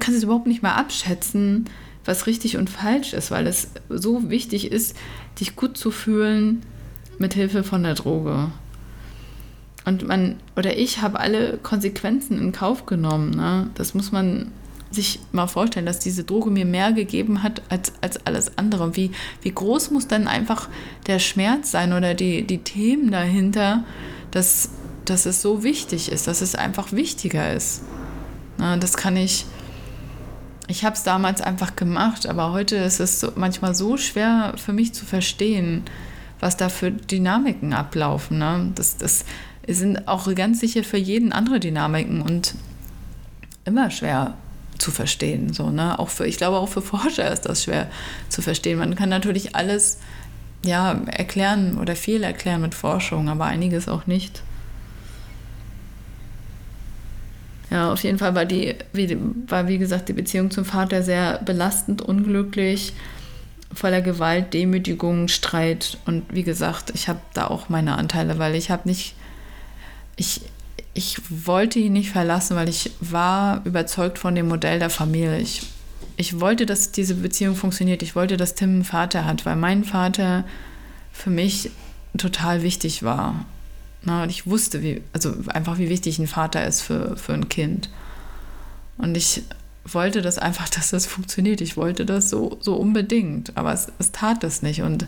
[0.00, 1.66] kannst es überhaupt nicht mehr abschätzen,
[2.04, 4.96] was richtig und falsch ist, weil es so wichtig ist,
[5.38, 6.62] dich gut zu fühlen
[7.18, 8.50] mit Hilfe von der Droge.
[9.84, 13.30] Und man oder ich habe alle Konsequenzen in Kauf genommen.
[13.30, 13.70] Ne?
[13.74, 14.50] Das muss man
[14.94, 18.96] sich mal vorstellen, dass diese Droge mir mehr gegeben hat als, als alles andere.
[18.96, 19.10] Wie,
[19.42, 20.68] wie groß muss dann einfach
[21.06, 23.84] der Schmerz sein oder die, die Themen dahinter,
[24.30, 24.70] dass
[25.04, 27.82] dass es so wichtig ist, dass es einfach wichtiger ist.
[28.58, 29.46] Na, das kann ich.
[30.66, 34.72] Ich habe es damals einfach gemacht, aber heute ist es so, manchmal so schwer für
[34.72, 35.82] mich zu verstehen,
[36.40, 38.38] was da für Dynamiken ablaufen.
[38.38, 38.72] Ne?
[38.74, 39.26] Das, das
[39.68, 42.22] sind auch ganz sicher für jeden andere Dynamiken.
[42.22, 42.54] Und
[43.66, 44.38] immer schwer
[44.78, 45.52] zu verstehen.
[45.52, 45.98] So, ne?
[45.98, 47.90] auch für, ich glaube, auch für Forscher ist das schwer
[48.28, 48.78] zu verstehen.
[48.78, 49.98] Man kann natürlich alles
[50.64, 54.42] ja, erklären oder viel erklären mit Forschung, aber einiges auch nicht.
[57.70, 61.38] Ja, auf jeden Fall war die, wie, war wie gesagt die Beziehung zum Vater sehr
[61.38, 62.92] belastend, unglücklich,
[63.72, 68.70] voller Gewalt, Demütigung, Streit und wie gesagt, ich habe da auch meine Anteile, weil ich
[68.70, 69.16] habe nicht,
[70.16, 70.42] ich,
[70.94, 75.38] ich wollte ihn nicht verlassen, weil ich war überzeugt von dem Modell der Familie.
[75.38, 75.62] Ich,
[76.16, 78.02] ich wollte, dass diese Beziehung funktioniert.
[78.02, 80.44] Ich wollte, dass Tim einen Vater hat, weil mein Vater
[81.12, 81.70] für mich
[82.16, 83.44] total wichtig war.
[84.02, 87.48] Na, und ich wusste, wie, also einfach, wie wichtig ein Vater ist für, für ein
[87.48, 87.90] Kind.
[88.96, 89.42] Und ich
[89.84, 91.60] wollte das einfach, dass das funktioniert.
[91.60, 93.56] Ich wollte das so, so unbedingt.
[93.56, 94.82] Aber es, es tat das nicht.
[94.82, 95.06] Und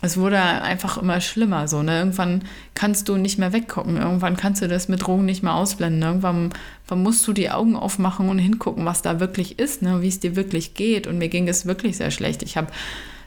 [0.00, 1.66] es wurde einfach immer schlimmer.
[1.66, 1.98] So, ne?
[1.98, 2.42] Irgendwann
[2.74, 3.96] kannst du nicht mehr weggucken.
[3.96, 6.02] Irgendwann kannst du das mit Drogen nicht mehr ausblenden.
[6.02, 6.50] Irgendwann,
[6.84, 10.00] irgendwann musst du die Augen aufmachen und hingucken, was da wirklich ist, ne?
[10.00, 11.06] wie es dir wirklich geht.
[11.06, 12.42] Und mir ging es wirklich sehr schlecht.
[12.44, 12.68] Ich habe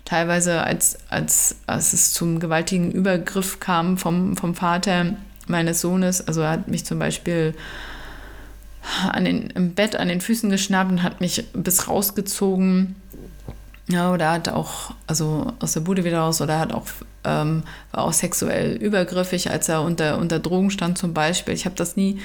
[0.06, 6.42] teilweise, als, als, als es zum gewaltigen Übergriff kam vom, vom Vater meines Sohnes, also
[6.42, 7.54] er hat mich zum Beispiel
[9.12, 12.96] an den, im Bett an den Füßen geschnappt und hat mich bis rausgezogen
[13.92, 16.88] ja, oder hat auch, also aus der Bude wieder raus, oder hat auch,
[17.24, 21.54] ähm, war auch sexuell übergriffig, als er unter, unter Drogen stand zum Beispiel.
[21.54, 22.20] Ich habe das nie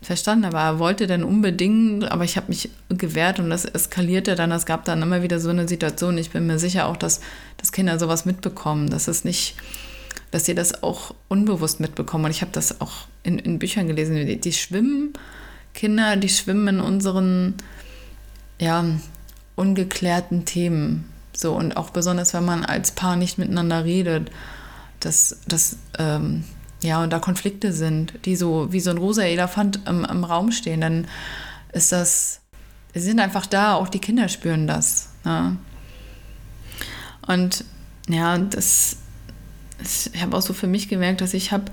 [0.00, 4.52] verstanden, aber er wollte dann unbedingt, aber ich habe mich gewehrt und das eskalierte dann.
[4.52, 6.18] Es gab dann immer wieder so eine Situation.
[6.18, 7.20] Ich bin mir sicher auch, dass,
[7.56, 9.56] dass Kinder sowas mitbekommen, dass es nicht,
[10.30, 12.26] dass sie das auch unbewusst mitbekommen.
[12.26, 14.14] Und ich habe das auch in, in Büchern gelesen.
[14.14, 15.14] Die, die schwimmen,
[15.74, 17.54] Kinder, die schwimmen in unseren,
[18.60, 18.84] ja,
[19.58, 21.10] ungeklärten Themen.
[21.34, 24.30] So, und auch besonders, wenn man als Paar nicht miteinander redet,
[25.00, 26.44] dass, dass ähm,
[26.82, 30.52] ja, und da Konflikte sind, die so wie so ein rosa Elefant im, im Raum
[30.52, 31.06] stehen, dann
[31.72, 32.40] ist das,
[32.94, 35.10] sie sind einfach da, auch die Kinder spüren das.
[35.24, 35.56] Ne?
[37.26, 37.64] Und
[38.08, 38.96] ja, das,
[40.12, 41.70] ich habe auch so für mich gemerkt, dass ich habe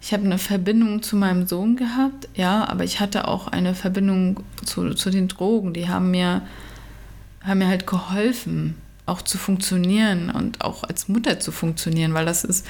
[0.00, 4.40] ich habe eine Verbindung zu meinem Sohn gehabt, ja, aber ich hatte auch eine Verbindung
[4.64, 5.72] zu, zu den Drogen.
[5.72, 6.42] Die haben mir
[7.42, 12.44] haben mir halt geholfen, auch zu funktionieren und auch als Mutter zu funktionieren, weil das
[12.44, 12.66] ist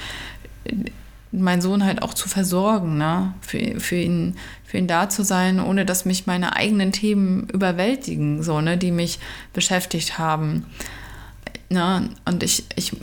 [1.31, 3.33] mein Sohn halt auch zu versorgen, ne?
[3.41, 8.41] für, für, ihn, für ihn da zu sein, ohne dass mich meine eigenen Themen überwältigen,
[8.41, 8.77] so, ne?
[8.77, 9.19] die mich
[9.53, 10.65] beschäftigt haben.
[11.69, 12.09] Ne?
[12.25, 12.93] Und ich, ich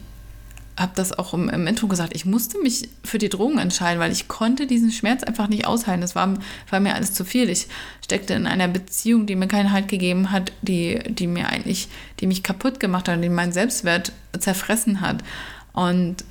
[0.79, 4.13] habe das auch im, im, Intro gesagt, ich musste mich für die Drogen entscheiden, weil
[4.13, 6.03] ich konnte diesen Schmerz einfach nicht aushalten.
[6.03, 6.35] Das war,
[6.71, 7.49] war mir alles zu viel.
[7.49, 7.69] Ich
[8.05, 11.89] steckte in einer Beziehung, die mir keinen Halt gegeben hat, die, die mir eigentlich,
[12.21, 15.25] die mich kaputt gemacht hat, die meinen Selbstwert zerfressen hat.
[15.73, 16.25] Und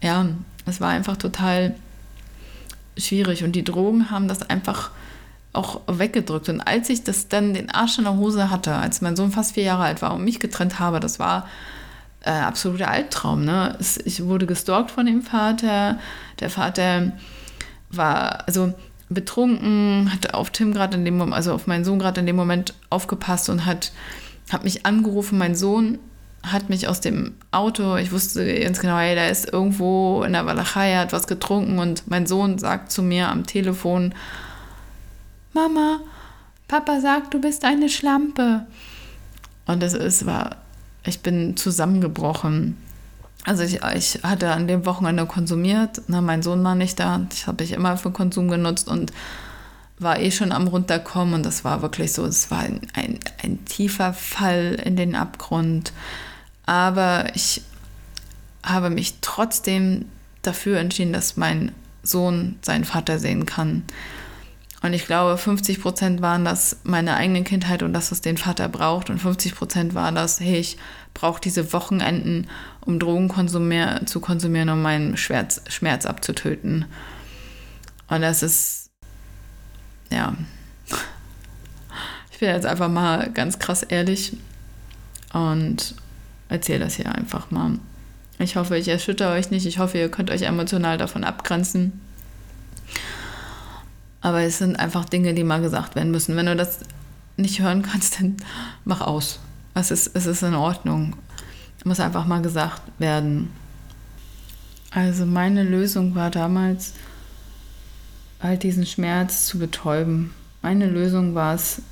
[0.00, 0.28] ja,
[0.66, 1.74] es war einfach total
[2.96, 3.42] schwierig.
[3.42, 4.92] Und die Drogen haben das einfach
[5.52, 6.48] auch weggedrückt.
[6.48, 9.54] Und als ich das dann den Arsch in der Hose hatte, als mein Sohn fast
[9.54, 11.48] vier Jahre alt war und mich getrennt habe, das war
[12.24, 13.44] äh, absoluter Albtraum.
[13.44, 13.76] Ne?
[13.78, 15.98] Es, ich wurde gestalkt von dem Vater.
[16.40, 17.12] Der Vater
[17.90, 18.74] war also
[19.08, 22.36] betrunken, hat auf Tim gerade in dem Moment, also auf meinen Sohn gerade in dem
[22.36, 23.92] Moment aufgepasst und hat,
[24.50, 25.38] hat mich angerufen.
[25.38, 25.98] Mein Sohn
[26.42, 30.46] hat mich aus dem Auto, ich wusste ganz genau, hey, der ist irgendwo in der
[30.46, 34.14] Walachei, hat was getrunken und mein Sohn sagt zu mir am Telefon,
[35.52, 36.00] Mama,
[36.68, 38.66] Papa sagt, du bist eine Schlampe.
[39.66, 40.56] Und ist, war
[41.06, 42.76] ich bin zusammengebrochen.
[43.44, 47.46] Also ich, ich hatte an dem Wochenende konsumiert, na, mein Sohn war nicht da, das
[47.46, 49.12] habe ich immer für Konsum genutzt und
[49.98, 53.64] war eh schon am runterkommen und das war wirklich so, es war ein, ein, ein
[53.64, 55.92] tiefer Fall in den Abgrund.
[56.66, 57.62] Aber ich
[58.62, 60.06] habe mich trotzdem
[60.42, 63.82] dafür entschieden, dass mein Sohn seinen Vater sehen kann.
[64.84, 68.68] Und ich glaube, 50 Prozent waren das meine eigene Kindheit und dass es den Vater
[68.68, 69.08] braucht.
[69.08, 70.76] Und 50 Prozent war das, hey, ich
[71.14, 72.48] brauche diese Wochenenden,
[72.82, 76.84] um Drogen konsumier zu konsumieren, um meinen Schmerz, Schmerz abzutöten.
[78.08, 78.90] Und das ist,
[80.10, 80.34] ja,
[82.30, 84.36] ich bin jetzt einfach mal ganz krass ehrlich
[85.32, 85.94] und
[86.50, 87.78] erzähle das hier einfach mal.
[88.38, 89.64] Ich hoffe, ich erschüttere euch nicht.
[89.64, 92.02] Ich hoffe, ihr könnt euch emotional davon abgrenzen.
[94.24, 96.34] Aber es sind einfach Dinge, die mal gesagt werden müssen.
[96.34, 96.78] Wenn du das
[97.36, 98.38] nicht hören kannst, dann
[98.86, 99.38] mach aus.
[99.74, 101.14] Es ist, es ist in Ordnung.
[101.84, 103.50] Muss einfach mal gesagt werden.
[104.90, 106.94] Also meine Lösung war damals,
[108.40, 110.30] halt diesen Schmerz zu betäuben.
[110.62, 111.82] Meine Lösung war es,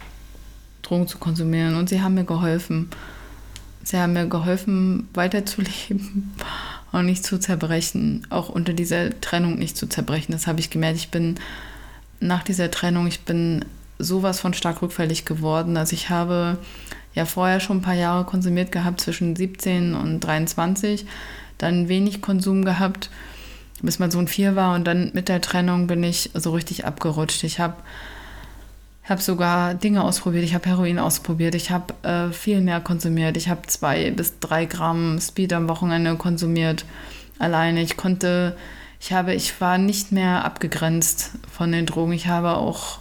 [0.80, 1.74] Drogen zu konsumieren.
[1.74, 2.89] Und sie haben mir geholfen.
[3.83, 6.33] Sie haben mir geholfen, weiterzuleben
[6.93, 8.26] und nicht zu zerbrechen.
[8.30, 10.33] Auch unter dieser Trennung nicht zu zerbrechen.
[10.33, 10.97] Das habe ich gemerkt.
[10.97, 11.35] Ich bin
[12.23, 13.64] nach dieser Trennung, ich bin
[13.99, 15.77] sowas von stark rückfällig geworden.
[15.77, 16.59] Also ich habe
[17.14, 21.07] ja vorher schon ein paar Jahre konsumiert gehabt, zwischen 17 und 23,
[21.59, 23.11] dann wenig Konsum gehabt,
[23.83, 27.45] bis mein Sohn vier war und dann mit der Trennung bin ich so richtig abgerutscht.
[27.45, 27.77] Ich habe
[29.05, 33.49] habe sogar Dinge ausprobiert, ich habe Heroin ausprobiert, ich habe äh, viel mehr konsumiert, ich
[33.49, 36.85] habe zwei bis drei Gramm Speed am Wochenende konsumiert
[37.39, 37.83] alleine.
[37.83, 38.57] Ich konnte,
[39.03, 42.12] ich habe, ich war nicht mehr abgegrenzt von den Drogen.
[42.12, 42.98] Ich habe auch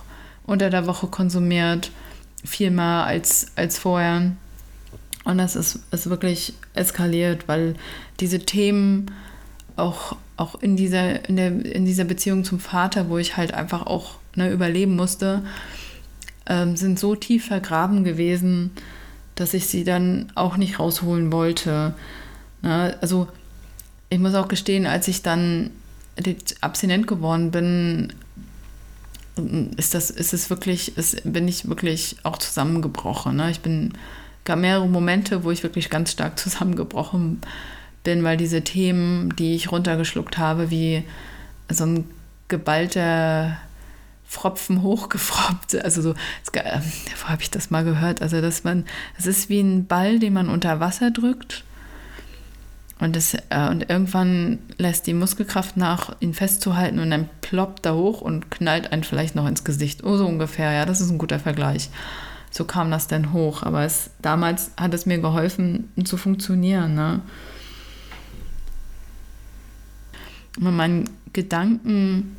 [0.48, 1.92] unter der Woche konsumiert,
[2.44, 4.32] viel mehr als, als vorher.
[5.26, 7.76] Und das ist, ist wirklich eskaliert, weil
[8.20, 9.12] diese Themen
[9.76, 13.86] auch, auch in, dieser, in, der, in dieser Beziehung zum Vater, wo ich halt einfach
[13.86, 15.44] auch ne, überleben musste,
[16.48, 18.72] ähm, sind so tief vergraben gewesen,
[19.36, 21.94] dass ich sie dann auch nicht rausholen wollte.
[22.64, 22.98] Ne?
[23.02, 23.28] Also
[24.10, 25.70] ich muss auch gestehen, als ich dann
[26.62, 28.14] abstinent geworden bin,
[29.78, 33.36] ist das, ist es wirklich, ist, bin ich wirklich auch zusammengebrochen.
[33.36, 33.52] Ne?
[33.52, 33.94] Ich bin,
[34.44, 37.42] gab mehrere Momente, wo ich wirklich ganz stark zusammengebrochen
[38.04, 41.04] bin, weil diese Themen, die ich runtergeschluckt habe, wie
[41.70, 42.06] so ein
[42.48, 43.58] geballter
[44.28, 48.22] Pfropfen hochgefroppt, also so, wo habe ich das mal gehört?
[48.22, 48.86] Also, dass man,
[49.18, 51.64] es ist wie ein Ball, den man unter Wasser drückt
[53.02, 57.96] und, das, äh, und irgendwann lässt die Muskelkraft nach, ihn festzuhalten und dann ploppt er
[57.96, 60.04] hoch und knallt einen vielleicht noch ins Gesicht.
[60.04, 61.90] Oh, so ungefähr, ja, das ist ein guter Vergleich.
[62.52, 63.64] So kam das dann hoch.
[63.64, 66.94] Aber es, damals hat es mir geholfen, zu funktionieren.
[66.94, 67.22] Ne?
[70.60, 72.38] Mit meinen Gedanken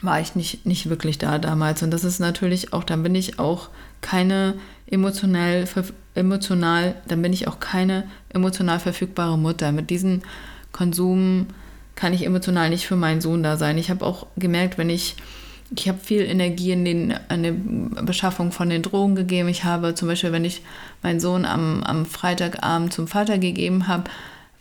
[0.00, 1.82] war ich nicht, nicht wirklich da damals.
[1.82, 3.68] Und das ist natürlich auch, dann bin ich auch
[4.00, 4.54] keine
[4.86, 5.66] emotional,
[6.14, 9.72] emotional, dann bin ich auch keine emotional verfügbare Mutter.
[9.72, 10.22] Mit diesem
[10.72, 11.48] Konsum
[11.94, 13.78] kann ich emotional nicht für meinen Sohn da sein.
[13.78, 15.16] Ich habe auch gemerkt, wenn ich,
[15.76, 17.52] ich habe viel Energie in, den, an der
[18.02, 19.48] Beschaffung von den Drogen gegeben.
[19.48, 20.62] Ich habe zum Beispiel, wenn ich
[21.02, 24.04] meinen Sohn am, am Freitagabend zum Vater gegeben habe,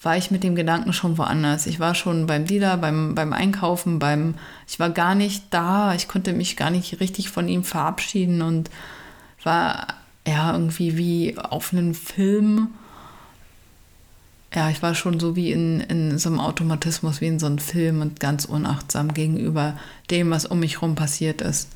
[0.01, 1.65] war ich mit dem Gedanken schon woanders.
[1.65, 4.35] Ich war schon beim Dealer, beim, beim Einkaufen, beim,
[4.67, 8.69] ich war gar nicht da, ich konnte mich gar nicht richtig von ihm verabschieden und
[9.43, 9.87] war
[10.27, 12.69] ja irgendwie wie auf einen Film.
[14.53, 17.57] Ja, ich war schon so wie in, in so einem Automatismus, wie in so einem
[17.57, 19.77] Film und ganz unachtsam gegenüber
[20.11, 21.69] dem, was um mich herum passiert ist.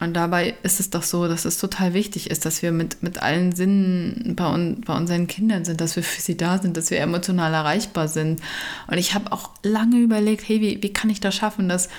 [0.00, 3.22] Und dabei ist es doch so, dass es total wichtig ist, dass wir mit, mit
[3.22, 6.90] allen Sinnen bei, un, bei unseren Kindern sind, dass wir für sie da sind, dass
[6.90, 8.40] wir emotional erreichbar sind.
[8.86, 11.90] Und ich habe auch lange überlegt, hey, wie, wie kann ich das schaffen, dass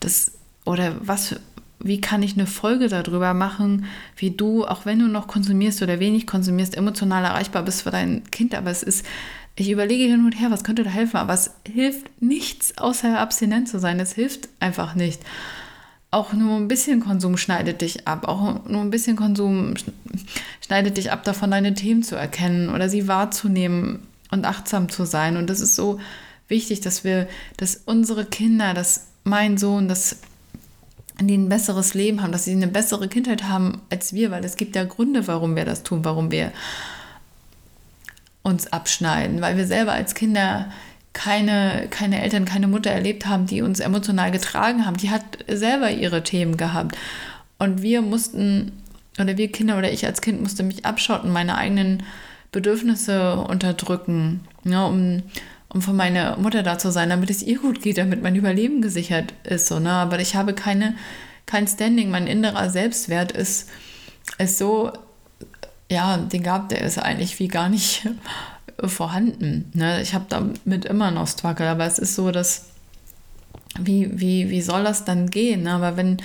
[0.00, 0.32] das
[0.64, 1.36] oder was,
[1.84, 3.84] wie kann ich eine Folge darüber machen,
[4.16, 8.24] wie du, auch wenn du noch konsumierst oder wenig konsumierst, emotional erreichbar bist für dein
[8.30, 8.54] Kind.
[8.54, 9.06] Aber es ist,
[9.54, 13.68] ich überlege hin und her, was könnte da helfen, aber es hilft nichts, außer abstinent
[13.68, 14.00] zu sein.
[14.00, 15.20] Es hilft einfach nicht
[16.14, 18.28] auch nur ein bisschen Konsum schneidet dich ab.
[18.28, 19.74] Auch nur ein bisschen Konsum
[20.64, 25.36] schneidet dich ab, davon deine Themen zu erkennen oder sie wahrzunehmen und achtsam zu sein.
[25.36, 25.98] Und das ist so
[26.46, 27.26] wichtig, dass wir,
[27.56, 30.18] dass unsere Kinder, dass mein Sohn, dass
[31.20, 34.56] die ein besseres Leben haben, dass sie eine bessere Kindheit haben als wir, weil es
[34.56, 36.52] gibt ja Gründe, warum wir das tun, warum wir
[38.42, 40.70] uns abschneiden, weil wir selber als Kinder
[41.12, 44.96] keine, keine Eltern, keine Mutter erlebt haben, die uns emotional getragen haben.
[44.96, 46.98] Die hat selber ihre Themen gehabt.
[47.58, 48.72] Und wir mussten,
[49.18, 52.02] oder wir Kinder oder ich als Kind musste mich abschotten, meine eigenen
[52.50, 55.22] Bedürfnisse unterdrücken, ja, um,
[55.74, 58.80] um für meine Mutter da zu sein, damit es ihr gut geht, damit mein Überleben
[58.80, 59.66] gesichert ist.
[59.66, 59.90] So, ne?
[59.90, 60.94] Aber ich habe keine,
[61.46, 63.68] kein Standing, mein innerer Selbstwert ist,
[64.38, 64.92] ist so,
[65.90, 68.08] ja, den gab der ist eigentlich wie gar nicht
[68.84, 69.70] vorhanden.
[69.74, 70.00] Ne?
[70.00, 72.66] Ich habe damit immer noch Struggle, aber es ist so, dass
[73.78, 75.64] wie, wie, wie soll das dann gehen?
[75.64, 75.72] Ne?
[75.72, 76.18] Aber wenn,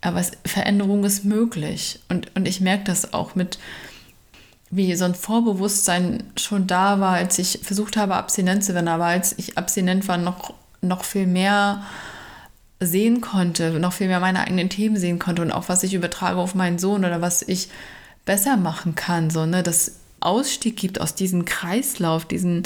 [0.00, 2.00] aber es, Veränderung ist möglich.
[2.08, 3.58] Und, und ich merke das auch mit,
[4.72, 9.04] wie so ein Vorbewusstsein schon da war, als ich versucht habe, abstinent zu werden, aber
[9.04, 11.82] als ich abstinent war, noch, noch viel mehr
[12.80, 16.38] sehen konnte, noch viel mehr meine eigenen Themen sehen konnte und auch was ich übertrage
[16.38, 17.68] auf meinen Sohn oder was ich
[18.24, 22.62] besser machen kann, so, ne, dass Ausstieg gibt aus diesem Kreislauf, diesen,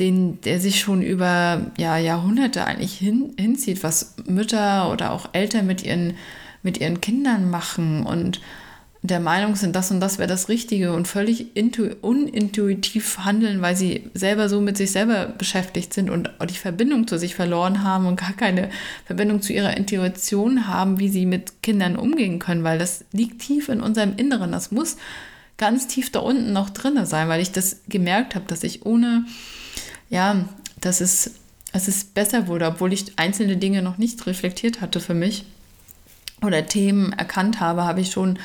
[0.00, 5.66] den, der sich schon über ja, Jahrhunderte eigentlich hin, hinzieht, was Mütter oder auch Eltern
[5.66, 6.14] mit ihren,
[6.62, 8.40] mit ihren Kindern machen und
[9.06, 11.48] der Meinung sind, das und das wäre das Richtige und völlig
[12.00, 17.18] unintuitiv handeln, weil sie selber so mit sich selber beschäftigt sind und die Verbindung zu
[17.18, 18.70] sich verloren haben und gar keine
[19.04, 23.68] Verbindung zu ihrer Intuition haben, wie sie mit Kindern umgehen können, weil das liegt tief
[23.68, 24.52] in unserem Inneren.
[24.52, 24.96] Das muss
[25.58, 29.26] ganz tief da unten noch drin sein, weil ich das gemerkt habe, dass ich ohne,
[30.08, 30.48] ja,
[30.80, 31.32] dass es,
[31.74, 35.44] dass es besser wurde, obwohl ich einzelne Dinge noch nicht reflektiert hatte für mich.
[36.40, 38.38] oder Themen erkannt habe, habe ich schon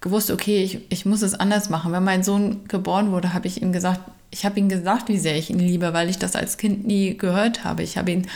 [0.00, 1.92] gewusst, okay, ich, ich muss es anders machen.
[1.92, 5.36] Wenn mein Sohn geboren wurde, habe ich ihm gesagt, ich habe ihm gesagt, wie sehr
[5.36, 7.82] ich ihn liebe, weil ich das als Kind nie gehört habe.
[7.82, 8.26] Ich habe ihn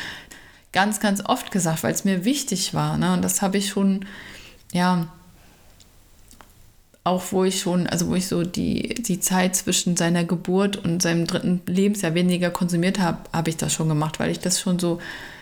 [0.73, 2.99] ganz, ganz oft gesagt, weil es mir wichtig war.
[2.99, 3.13] Ne?
[3.15, 4.05] Und das habe ich schon,
[4.73, 5.07] ja,
[7.05, 11.03] auch wo ich schon, also wo ich so die, die Zeit zwischen seiner Geburt und
[11.03, 14.79] seinem dritten Lebensjahr weniger konsumiert habe, habe ich das schon gemacht, weil ich das schon
[14.79, 15.01] so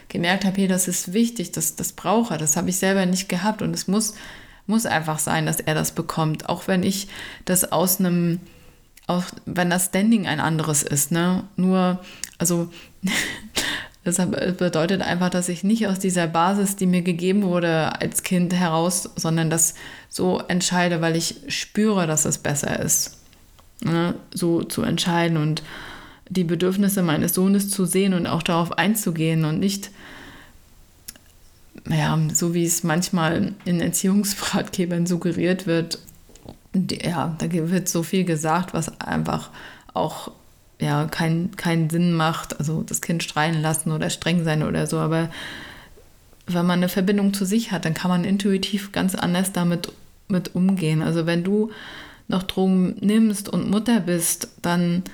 [0.09, 3.63] gemerkt habe, hey, das ist wichtig, das, das brauche das habe ich selber nicht gehabt
[3.63, 4.15] und es muss,
[4.67, 7.09] muss einfach sein, dass er das bekommt, auch wenn ich
[7.45, 8.41] das aus einem,
[9.07, 11.45] auch wenn das Standing ein anderes ist, ne?
[11.57, 12.01] Nur,
[12.39, 12.71] also
[14.05, 18.53] das bedeutet einfach, dass ich nicht aus dieser Basis, die mir gegeben wurde als Kind
[18.53, 19.75] heraus, sondern das
[20.09, 23.19] so entscheide, weil ich spüre, dass es besser ist,
[23.81, 24.15] ne?
[24.35, 25.63] so zu entscheiden und
[26.29, 29.91] die Bedürfnisse meines Sohnes zu sehen und auch darauf einzugehen und nicht,
[31.89, 35.99] ja, so wie es manchmal in Erziehungsratgebern suggeriert wird,
[36.75, 39.51] ja, da wird so viel gesagt, was einfach
[39.95, 40.31] auch
[40.81, 44.99] ja, keinen kein Sinn macht, also das Kind streiten lassen oder streng sein oder so,
[44.99, 45.31] aber
[46.47, 49.93] wenn man eine Verbindung zu sich hat, dann kann man intuitiv ganz anders damit
[50.29, 51.03] mit umgehen.
[51.03, 51.71] Also wenn du
[52.27, 55.05] noch Drogen nimmst und Mutter bist, dann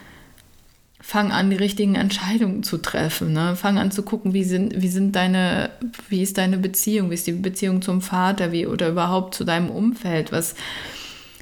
[1.09, 3.33] fang an, die richtigen Entscheidungen zu treffen.
[3.33, 3.57] Ne?
[3.57, 5.71] Fang an zu gucken, wie sind, wie sind deine,
[6.11, 9.71] wie ist deine Beziehung, wie ist die Beziehung zum Vater, wie oder überhaupt zu deinem
[9.71, 10.55] Umfeld, was,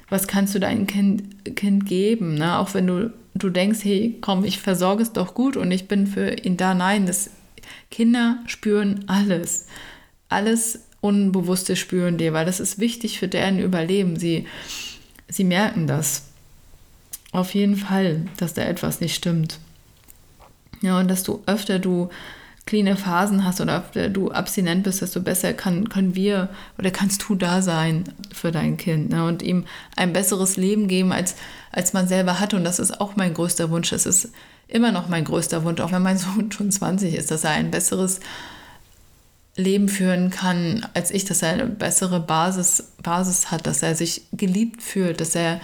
[0.07, 2.59] was kannst du deinem Kind, kind geben, ne?
[2.59, 6.07] Auch wenn du, du denkst, hey, komm, ich versorge es doch gut und ich bin
[6.07, 6.73] für ihn da.
[6.73, 7.29] Nein, das,
[7.91, 9.67] Kinder spüren alles.
[10.29, 14.17] Alles Unbewusste spüren dir, weil das ist wichtig für deren Überleben.
[14.17, 14.47] Sie,
[15.27, 16.26] sie merken das.
[17.31, 19.59] Auf jeden Fall, dass da etwas nicht stimmt.
[20.81, 22.09] Ja, und dass du öfter du
[22.67, 27.23] cleane Phasen hast oder öfter du abstinent bist, desto besser kann, können wir oder kannst
[27.27, 28.03] du da sein
[28.33, 29.25] für dein Kind ne?
[29.25, 29.65] und ihm
[29.95, 31.35] ein besseres Leben geben, als,
[31.71, 32.53] als man selber hat.
[32.53, 33.89] Und das ist auch mein größter Wunsch.
[33.89, 34.29] Das ist
[34.67, 37.71] immer noch mein größter Wunsch, auch wenn mein Sohn schon 20 ist, dass er ein
[37.71, 38.19] besseres
[39.55, 44.23] Leben führen kann als ich, dass er eine bessere Basis, Basis hat, dass er sich
[44.31, 45.59] geliebt fühlt, dass er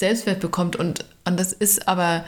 [0.00, 0.76] Selbstwert bekommt.
[0.76, 2.24] Und, und das ist aber,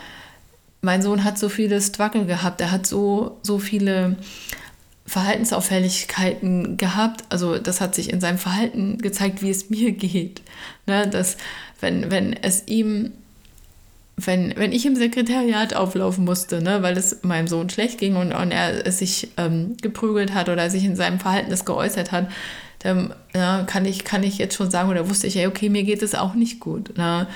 [0.80, 4.16] mein Sohn hat so viele Struggle gehabt, er hat so, so viele
[5.06, 7.24] Verhaltensauffälligkeiten gehabt.
[7.28, 10.42] Also das hat sich in seinem Verhalten gezeigt, wie es mir geht.
[10.86, 11.08] Ne?
[11.08, 11.36] Dass
[11.80, 13.12] wenn, wenn es ihm
[14.16, 18.32] wenn, wenn ich im Sekretariat auflaufen musste, ne, weil es meinem Sohn schlecht ging und,
[18.32, 22.30] und er sich ähm, geprügelt hat oder sich in seinem Verhalten das geäußert hat,
[22.80, 25.84] dann ja, kann, ich, kann ich jetzt schon sagen, oder wusste ich, ja, okay, mir
[25.84, 26.96] geht es auch nicht gut.
[26.98, 27.26] Ne,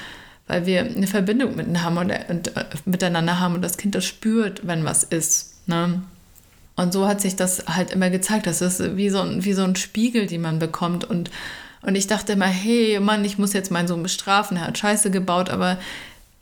[0.46, 4.04] weil wir eine Verbindung miteinander haben und, und, äh, miteinander haben und das Kind das
[4.04, 5.54] spürt, wenn was ist.
[5.66, 6.02] Ne?
[6.76, 8.46] Und so hat sich das halt immer gezeigt.
[8.46, 11.04] Das ist wie so, ein, wie so ein Spiegel, den man bekommt.
[11.04, 11.30] Und,
[11.82, 15.10] und ich dachte immer, hey Mann, ich muss jetzt meinen Sohn bestrafen, er hat Scheiße
[15.10, 15.78] gebaut, aber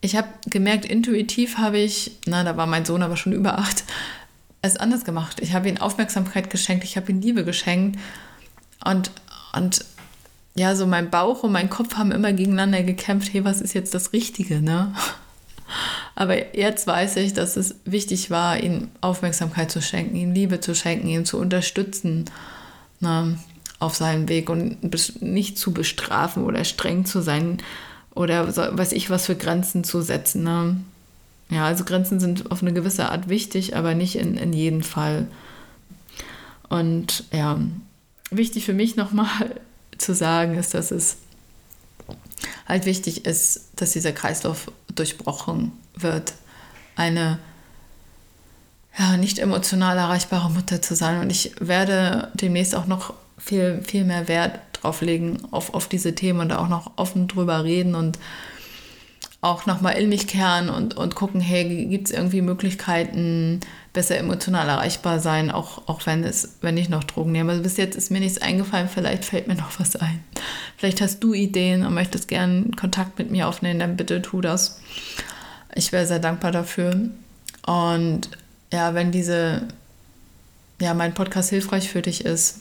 [0.01, 3.85] ich habe gemerkt, intuitiv habe ich, na, da war mein Sohn aber schon über acht,
[4.61, 5.41] es anders gemacht.
[5.41, 7.99] Ich habe ihm Aufmerksamkeit geschenkt, ich habe ihm Liebe geschenkt
[8.85, 9.11] und,
[9.55, 9.85] und
[10.55, 13.95] ja, so mein Bauch und mein Kopf haben immer gegeneinander gekämpft, hey, was ist jetzt
[13.95, 14.95] das Richtige, ne?
[16.15, 20.75] Aber jetzt weiß ich, dass es wichtig war, ihm Aufmerksamkeit zu schenken, ihm Liebe zu
[20.75, 22.27] schenken, ihn zu unterstützen
[23.01, 23.37] ne,
[23.81, 24.79] auf seinem Weg und
[25.23, 27.59] nicht zu bestrafen oder streng zu sein,
[28.15, 30.45] oder so, weiß ich was für Grenzen zu setzen.
[30.45, 30.77] Ne?
[31.51, 35.27] Ja, also Grenzen sind auf eine gewisse Art wichtig, aber nicht in, in jedem Fall.
[36.69, 37.59] Und ja,
[38.31, 39.61] wichtig für mich nochmal
[39.99, 41.17] zu sagen ist, dass es
[42.67, 46.35] halt wichtig ist, dass dieser Kreislauf durchbrochen wird.
[46.97, 47.39] Eine
[48.99, 51.21] ja, nicht emotional erreichbare Mutter zu sein.
[51.21, 56.15] Und ich werde demnächst auch noch viel, viel mehr Wert drauf legen, auf, auf diese
[56.15, 58.19] Themen und auch noch offen drüber reden und
[59.45, 63.61] auch nochmal in mich kehren und, und gucken, hey, gibt es irgendwie Möglichkeiten,
[63.93, 67.53] besser emotional erreichbar sein, auch, auch wenn, es, wenn ich noch Drogen nehme.
[67.53, 70.25] Also bis jetzt ist mir nichts eingefallen, vielleicht fällt mir noch was ein.
[70.79, 74.81] Vielleicht hast du Ideen und möchtest gerne Kontakt mit mir aufnehmen, dann bitte tu das.
[75.75, 77.11] Ich wäre sehr dankbar dafür.
[77.67, 78.31] Und
[78.73, 79.69] ja, wenn diese,
[80.81, 82.61] ja, mein Podcast hilfreich für dich ist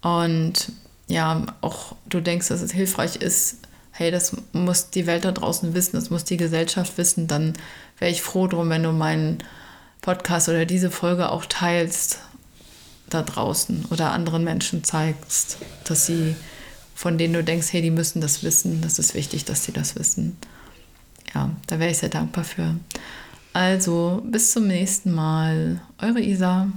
[0.00, 0.72] und
[1.06, 3.58] ja, auch du denkst, dass es hilfreich ist,
[4.00, 7.52] hey, das muss die Welt da draußen wissen, das muss die Gesellschaft wissen, dann
[7.98, 9.44] wäre ich froh drum, wenn du meinen
[10.00, 12.20] Podcast oder diese Folge auch teilst
[13.10, 16.34] da draußen oder anderen Menschen zeigst, dass sie,
[16.94, 19.96] von denen du denkst, hey, die müssen das wissen, das ist wichtig, dass sie das
[19.96, 20.38] wissen.
[21.34, 22.76] Ja, da wäre ich sehr dankbar für.
[23.52, 25.82] Also, bis zum nächsten Mal.
[26.00, 26.68] Eure Isa.